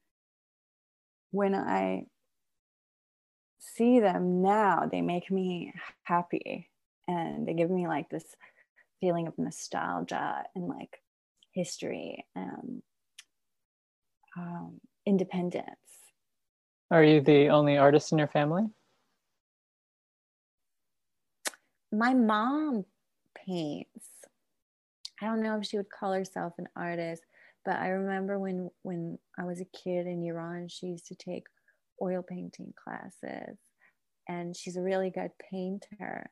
[1.30, 2.04] when I
[3.58, 5.72] see them now, they make me
[6.04, 6.68] happy
[7.08, 8.24] and they give me like this
[9.00, 11.00] feeling of nostalgia and like
[11.52, 12.82] history and
[14.36, 15.66] um, independence.
[16.90, 18.64] Are you the only artist in your family?
[21.92, 22.84] My mom
[23.46, 24.08] paints.
[25.22, 27.22] I don't know if she would call herself an artist,
[27.64, 31.44] but I remember when when I was a kid in Iran, she used to take
[32.02, 33.58] oil painting classes,
[34.28, 36.30] and she's a really good painter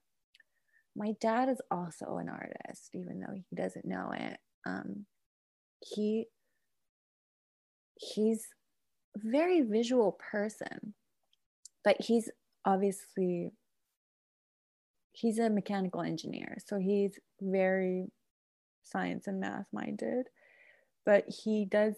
[0.96, 4.38] my dad is also an artist, even though he doesn't know it.
[4.66, 5.06] Um,
[5.80, 6.26] he
[7.96, 8.46] he's
[9.16, 10.94] a very visual person,
[11.84, 12.30] but he's
[12.64, 13.50] obviously
[15.12, 18.06] he's a mechanical engineer, so he's very
[18.82, 20.26] science and math minded,
[21.06, 21.94] but he does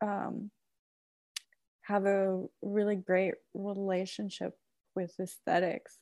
[0.00, 0.50] um,
[1.82, 4.56] have a really great relationship
[4.94, 5.98] with aesthetics.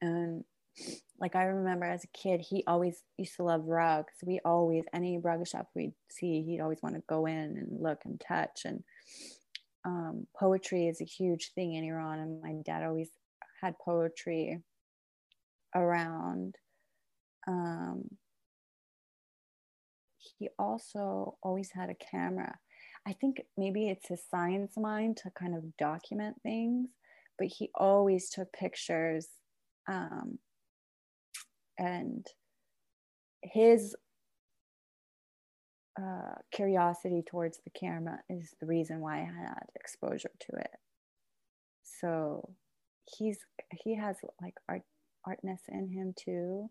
[0.00, 0.44] And
[1.20, 4.12] like I remember as a kid, he always used to love rugs.
[4.24, 8.00] We always, any rug shop we'd see, he'd always want to go in and look
[8.04, 8.62] and touch.
[8.64, 8.82] And
[9.84, 12.18] um, poetry is a huge thing in Iran.
[12.18, 13.10] And my dad always
[13.62, 14.60] had poetry
[15.74, 16.56] around.
[17.46, 18.04] Um,
[20.18, 22.58] he also always had a camera.
[23.06, 26.88] I think maybe it's his science mind to kind of document things,
[27.38, 29.28] but he always took pictures.
[29.86, 30.38] Um,
[31.78, 32.26] and
[33.42, 33.94] his
[36.00, 40.76] uh, curiosity towards the camera is the reason why I had exposure to it.
[42.00, 42.54] So
[43.04, 43.38] he's
[43.70, 44.82] he has like art
[45.26, 46.70] artness in him too.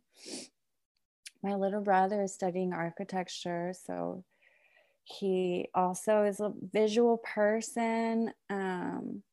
[1.44, 4.24] My little brother is studying architecture, so
[5.04, 8.32] he also is a visual person.
[8.50, 9.24] Um,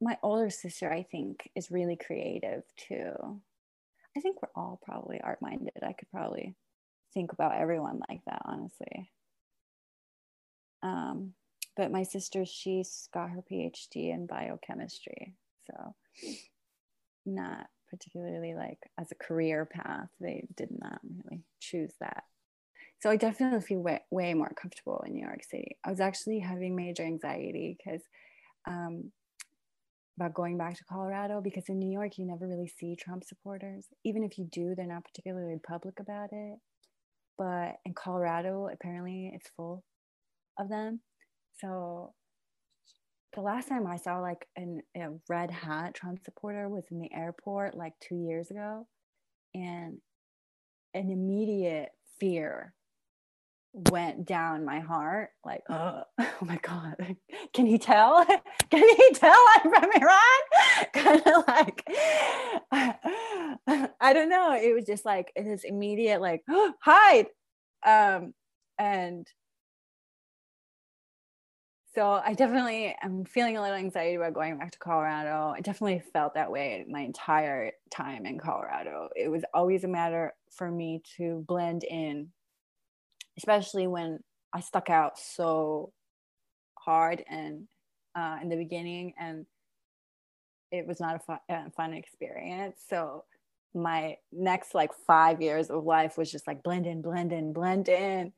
[0.00, 3.40] my older sister, I think, is really creative too.
[4.16, 5.72] I think we're all probably art minded.
[5.82, 6.54] I could probably
[7.14, 9.10] think about everyone like that, honestly.
[10.82, 11.32] Um,
[11.76, 15.34] but my sister, she's got her PhD in biochemistry.
[15.66, 15.94] So,
[17.24, 22.24] not particularly like as a career path, they did not really choose that.
[23.00, 25.76] So, I definitely feel way, way more comfortable in New York City.
[25.84, 28.02] I was actually having major anxiety because
[28.66, 29.12] um,
[30.16, 33.86] about going back to Colorado because in New York, you never really see Trump supporters.
[34.04, 36.58] Even if you do, they're not particularly public about it.
[37.38, 39.84] But in Colorado, apparently it's full
[40.58, 41.00] of them.
[41.60, 42.14] So
[43.34, 47.12] the last time I saw like an, a red hat Trump supporter was in the
[47.14, 48.86] airport like two years ago.
[49.54, 49.98] And
[50.94, 52.72] an immediate fear
[53.90, 56.94] went down my heart like oh, oh my god
[57.52, 58.24] can he tell?
[58.70, 60.92] Can he tell i'm from iran?
[60.92, 61.84] Kind of like
[64.00, 67.26] i don't know it was just like this immediate like oh, hide
[67.86, 68.32] um
[68.78, 69.26] and
[71.94, 75.52] so i definitely am feeling a little anxiety about going back to colorado.
[75.54, 79.08] I definitely felt that way my entire time in colorado.
[79.14, 82.28] It was always a matter for me to blend in
[83.38, 84.20] especially when
[84.52, 85.92] I stuck out so
[86.78, 87.66] hard and
[88.14, 89.44] uh, in the beginning, and
[90.72, 92.80] it was not a fun, uh, fun experience.
[92.88, 93.24] So
[93.74, 97.88] my next like five years of life was just like blend in, blend in, blend
[97.88, 98.32] in,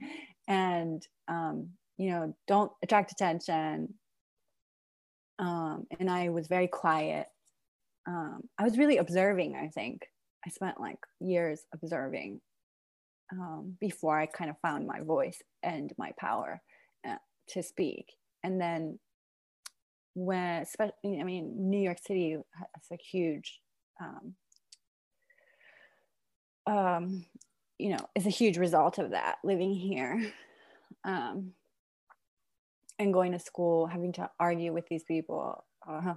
[0.49, 3.95] and um, you know, don't attract attention.
[5.39, 7.27] Um, and I was very quiet.
[8.07, 9.55] Um, I was really observing.
[9.55, 10.09] I think
[10.45, 12.41] I spent like years observing
[13.33, 16.61] um, before I kind of found my voice and my power
[17.07, 17.17] uh,
[17.51, 18.13] to speak.
[18.43, 18.99] And then
[20.15, 23.61] when, especially, I mean, New York City has a huge,
[24.01, 24.35] um,
[26.67, 27.25] um,
[27.79, 30.33] you know, is a huge result of that living here.
[31.05, 31.53] Um,
[32.99, 35.65] and going to school, having to argue with these people.
[35.89, 36.15] Uh,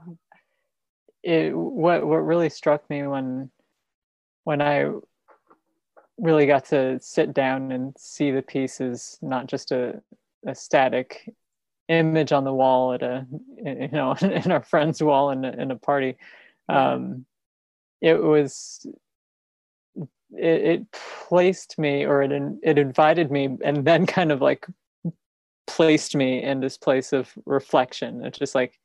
[1.23, 3.51] it, what what really struck me when
[4.43, 4.91] when I
[6.21, 10.01] really got to sit down and see the pieces, not just a,
[10.45, 11.33] a static
[11.89, 15.71] image on the wall at a you know in our friend's wall in a, in
[15.71, 16.15] a party.
[16.69, 17.25] Um,
[17.99, 18.85] it was
[20.37, 20.91] it, it
[21.27, 22.31] placed me or it
[22.63, 24.65] it invited me and then kind of like
[25.67, 28.23] placed me in this place of reflection.
[28.23, 28.79] It's just like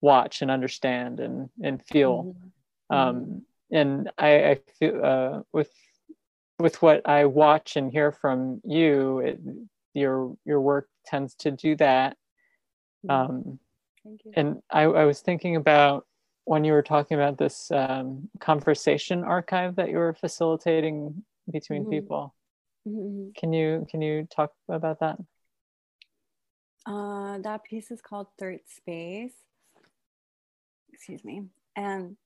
[0.00, 2.36] watch and understand and and feel.
[2.90, 2.96] Mm-hmm.
[2.96, 5.70] Um, and I, I feel uh, with
[6.58, 9.40] with what I watch and hear from you, it,
[9.94, 12.16] your your work tends to do that.
[13.06, 13.10] Mm-hmm.
[13.10, 13.58] Um,
[14.04, 14.32] Thank you.
[14.34, 16.06] And I, I, was thinking about
[16.44, 21.90] when you were talking about this um, conversation archive that you were facilitating between mm-hmm.
[21.90, 22.34] people.
[22.86, 23.30] Mm-hmm.
[23.36, 25.18] Can you can you talk about that?
[26.86, 29.34] Uh, that piece is called Third Space.
[30.92, 31.42] Excuse me,
[31.74, 32.16] and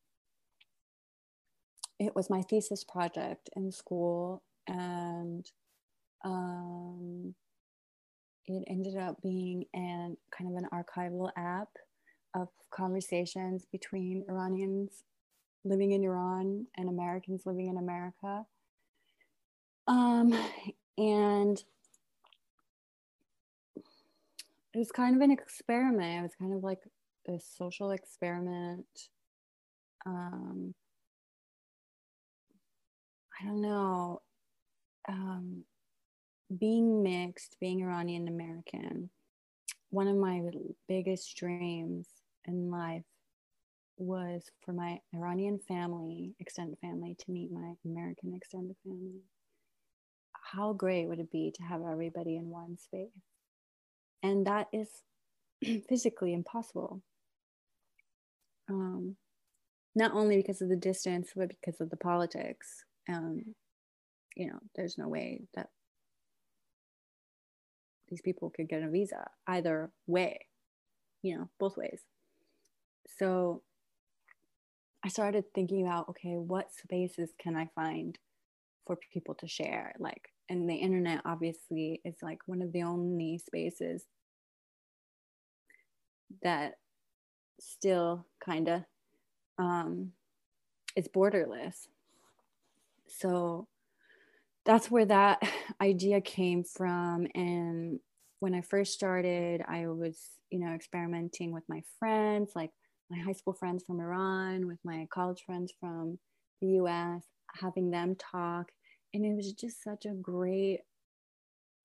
[2.01, 5.48] it was my thesis project in school and
[6.24, 7.34] um,
[8.46, 11.68] it ended up being an kind of an archival app
[12.34, 15.05] of conversations between Iranians
[15.62, 18.46] living in Iran and Americans living in America.
[19.86, 20.32] Um,
[20.96, 21.62] and
[24.72, 26.18] it was kind of an experiment.
[26.18, 26.80] It was kind of like
[27.28, 28.86] a social experiment.
[30.07, 30.74] Um,
[33.41, 34.20] I don't know,
[35.09, 35.64] um,
[36.59, 39.09] being mixed, being Iranian American,
[39.91, 40.43] one of my
[40.88, 42.07] biggest dreams
[42.47, 43.05] in life
[43.97, 49.20] was for my Iranian family, extended family, to meet my American extended family.
[50.32, 53.09] How great would it be to have everybody in one space?
[54.22, 54.88] And that is
[55.88, 57.03] physically impossible.
[58.68, 59.16] Um,
[59.95, 62.84] not only because of the distance, but because of the politics.
[63.11, 63.42] Um,
[64.36, 65.68] you know, there's no way that
[68.08, 70.46] these people could get a visa either way,
[71.22, 72.02] you know, both ways.
[73.18, 73.62] So
[75.04, 78.18] I started thinking about okay, what spaces can I find
[78.86, 79.94] for people to share?
[79.98, 84.04] Like, and the internet obviously is like one of the only spaces
[86.42, 86.74] that
[87.61, 88.82] still kind of
[89.58, 90.12] um,
[90.96, 91.86] is borderless.
[93.18, 93.68] So
[94.64, 95.42] that's where that
[95.80, 97.26] idea came from.
[97.34, 98.00] And
[98.40, 100.18] when I first started, I was,
[100.50, 102.70] you know, experimenting with my friends, like
[103.11, 106.18] my high school friends from Iran, with my college friends from
[106.61, 107.24] the US,
[107.61, 108.70] having them talk.
[109.12, 110.80] And it was just such a great,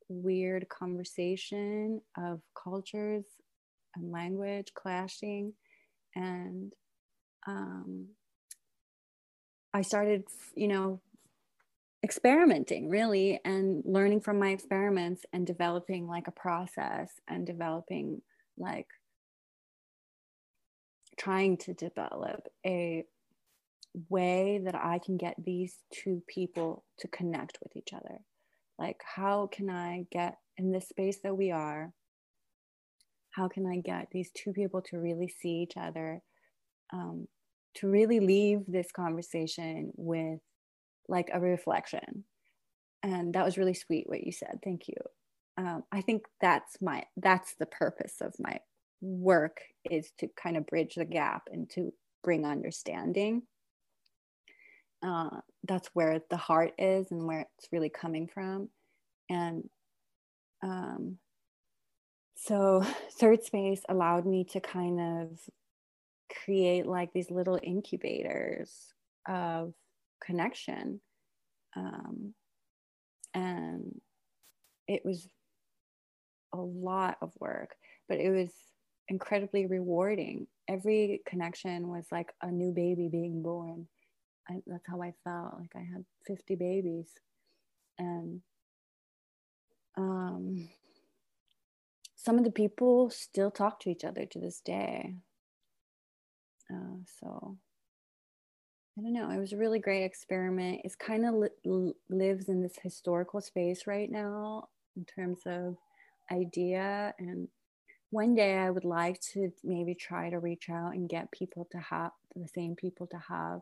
[0.08, 3.26] weird conversation of cultures
[3.96, 5.54] and language clashing.
[6.16, 6.74] And
[7.48, 8.08] um,
[9.74, 10.24] I started,
[10.56, 11.02] you know,
[12.06, 18.22] experimenting really and learning from my experiments and developing like a process and developing
[18.60, 18.86] like
[21.18, 23.04] trying to develop a
[24.10, 28.20] way that I can get these two people to connect with each other.
[28.78, 31.92] Like, how can I get in this space that we are?
[33.32, 36.22] How can I get these two people to really see each other,
[36.94, 37.28] um,
[37.76, 40.40] to really leave this conversation with
[41.08, 42.24] like a reflection?
[43.04, 44.60] And that was really sweet what you said.
[44.64, 44.96] Thank you.
[45.58, 48.60] Um, I think that's my that's the purpose of my
[49.02, 51.94] work is to kind of bridge the gap and to
[52.24, 53.44] bring understanding.
[55.06, 58.70] Uh, that's where the heart is and where it's really coming from.
[59.30, 59.70] And
[60.64, 61.18] um,
[62.36, 62.84] so,
[63.20, 65.40] Third Space allowed me to kind of
[66.44, 68.94] create like these little incubators
[69.28, 69.74] of
[70.24, 71.02] connection.
[71.76, 72.34] Um,
[73.34, 74.00] and
[74.88, 75.28] it was
[76.54, 77.76] a lot of work,
[78.08, 78.50] but it was
[79.08, 80.48] incredibly rewarding.
[80.68, 83.88] Every connection was like a new baby being born.
[84.50, 85.60] I, that's how I felt.
[85.60, 87.08] Like I had 50 babies.
[87.98, 88.42] And
[89.98, 90.70] um,
[92.16, 95.16] some of the people still talk to each other to this day.
[96.72, 97.58] Uh, so
[98.98, 99.30] I don't know.
[99.30, 100.82] It was a really great experiment.
[100.86, 105.78] It's kind of li- lives in this historical space right now in terms of
[106.32, 107.48] idea and
[108.12, 111.78] one day I would like to maybe try to reach out and get people to
[111.80, 113.62] have the same people to have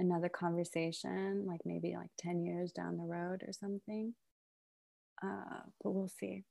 [0.00, 4.14] another conversation, like maybe like 10 years down the road or something.
[5.22, 6.44] Uh, but we'll see.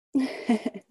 [0.14, 0.82] if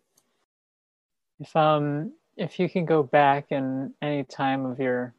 [1.55, 5.13] um if you can go back in any time of your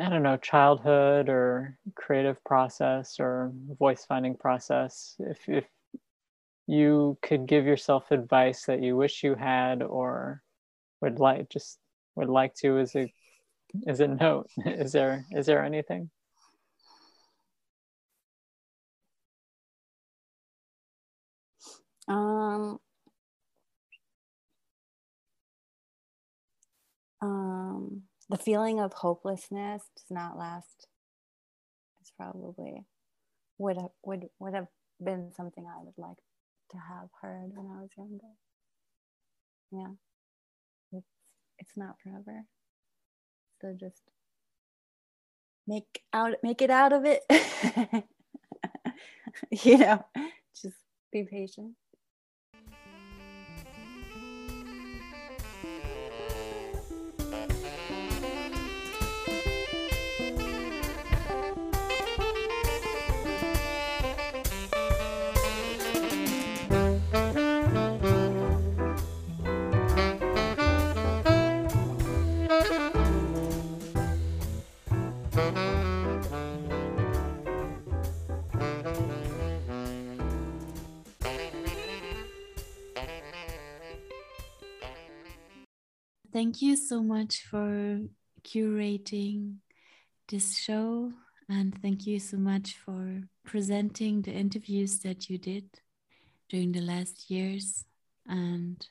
[0.00, 5.64] I don't know, childhood or creative process or voice finding process, if if
[6.66, 10.42] you could give yourself advice that you wish you had or
[11.00, 11.78] would like just
[12.16, 13.12] would like to as a
[13.86, 16.10] as a note is there is there anything?
[22.08, 22.78] Um
[27.22, 30.88] um the feeling of hopelessness does not last
[32.00, 32.84] it's probably
[33.58, 34.68] would have would would have
[35.02, 36.18] been something i would like
[36.70, 38.32] to have heard when I was younger.
[39.70, 39.94] Yeah.
[40.92, 41.06] It's
[41.58, 42.44] it's not forever.
[43.60, 44.02] So just
[45.66, 47.22] make out make it out of it.
[49.64, 50.04] you know,
[50.60, 50.76] just
[51.12, 51.74] be patient.
[86.36, 87.98] Thank you so much for
[88.42, 89.54] curating
[90.28, 91.10] this show.
[91.48, 95.64] And thank you so much for presenting the interviews that you did
[96.50, 97.86] during the last years
[98.28, 98.86] and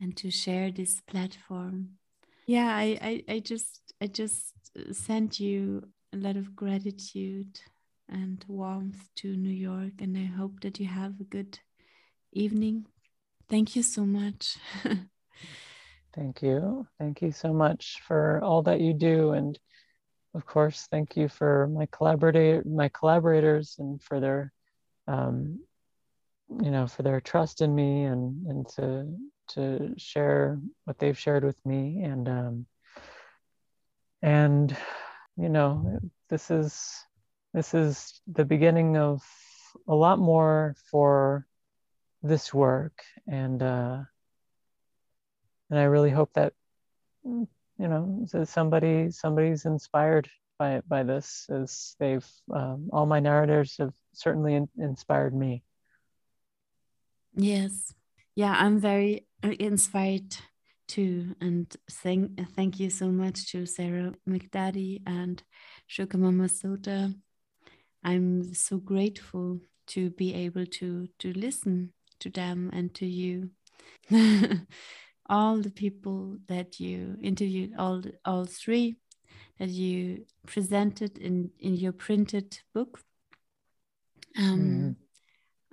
[0.00, 1.98] and to share this platform.
[2.46, 4.54] Yeah, I, I, I just I just
[4.92, 5.82] sent you
[6.14, 7.60] a lot of gratitude
[8.08, 11.58] and warmth to New York and I hope that you have a good
[12.32, 12.86] evening.
[13.50, 14.56] Thank you so much.
[16.14, 16.86] Thank you.
[16.98, 19.32] Thank you so much for all that you do.
[19.32, 19.58] And
[20.34, 24.52] of course, thank you for my collaborator, my collaborators and for their,
[25.08, 25.60] um,
[26.62, 29.16] you know, for their trust in me and, and to,
[29.48, 32.02] to share what they've shared with me.
[32.02, 32.66] And, um,
[34.20, 34.76] and,
[35.36, 35.98] you know,
[36.28, 36.94] this is,
[37.54, 39.22] this is the beginning of
[39.88, 41.46] a lot more for
[42.22, 43.02] this work.
[43.26, 44.02] And, uh,
[45.72, 46.52] and I really hope that
[47.24, 50.28] you know somebody somebody's inspired
[50.58, 55.62] by by this as they've um, all my narrators have certainly in, inspired me.
[57.34, 57.94] Yes,
[58.34, 60.36] yeah, I'm very uh, inspired
[60.88, 65.42] too, and thank thank you so much to Sara Meghdari and
[65.86, 67.14] Sugar Mamasota.
[68.04, 73.50] I'm so grateful to be able to to listen to them and to you.
[75.26, 78.96] all the people that you interviewed, all all three
[79.58, 83.00] that you presented in in your printed book,
[84.36, 84.96] um,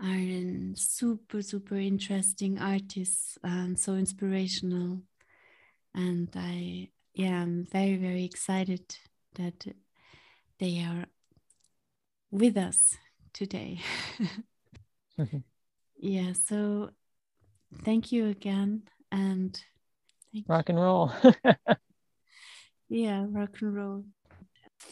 [0.02, 0.74] mm.
[0.74, 5.02] are super super interesting artists and so inspirational,
[5.94, 8.98] and I yeah I'm very very excited
[9.36, 9.66] that
[10.60, 11.06] they are
[12.32, 12.98] with us
[13.34, 13.80] today.
[15.20, 15.44] Okay.
[16.02, 16.92] Yeah, so
[17.84, 19.60] thank you again and
[20.48, 21.11] rock and roll.
[22.90, 24.06] yeah, rock and roll.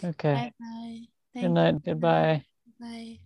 [0.03, 0.53] Okay.
[0.59, 1.01] Bye-bye.
[1.41, 1.83] Good night.
[1.83, 2.45] Goodbye.
[2.79, 3.19] Bye.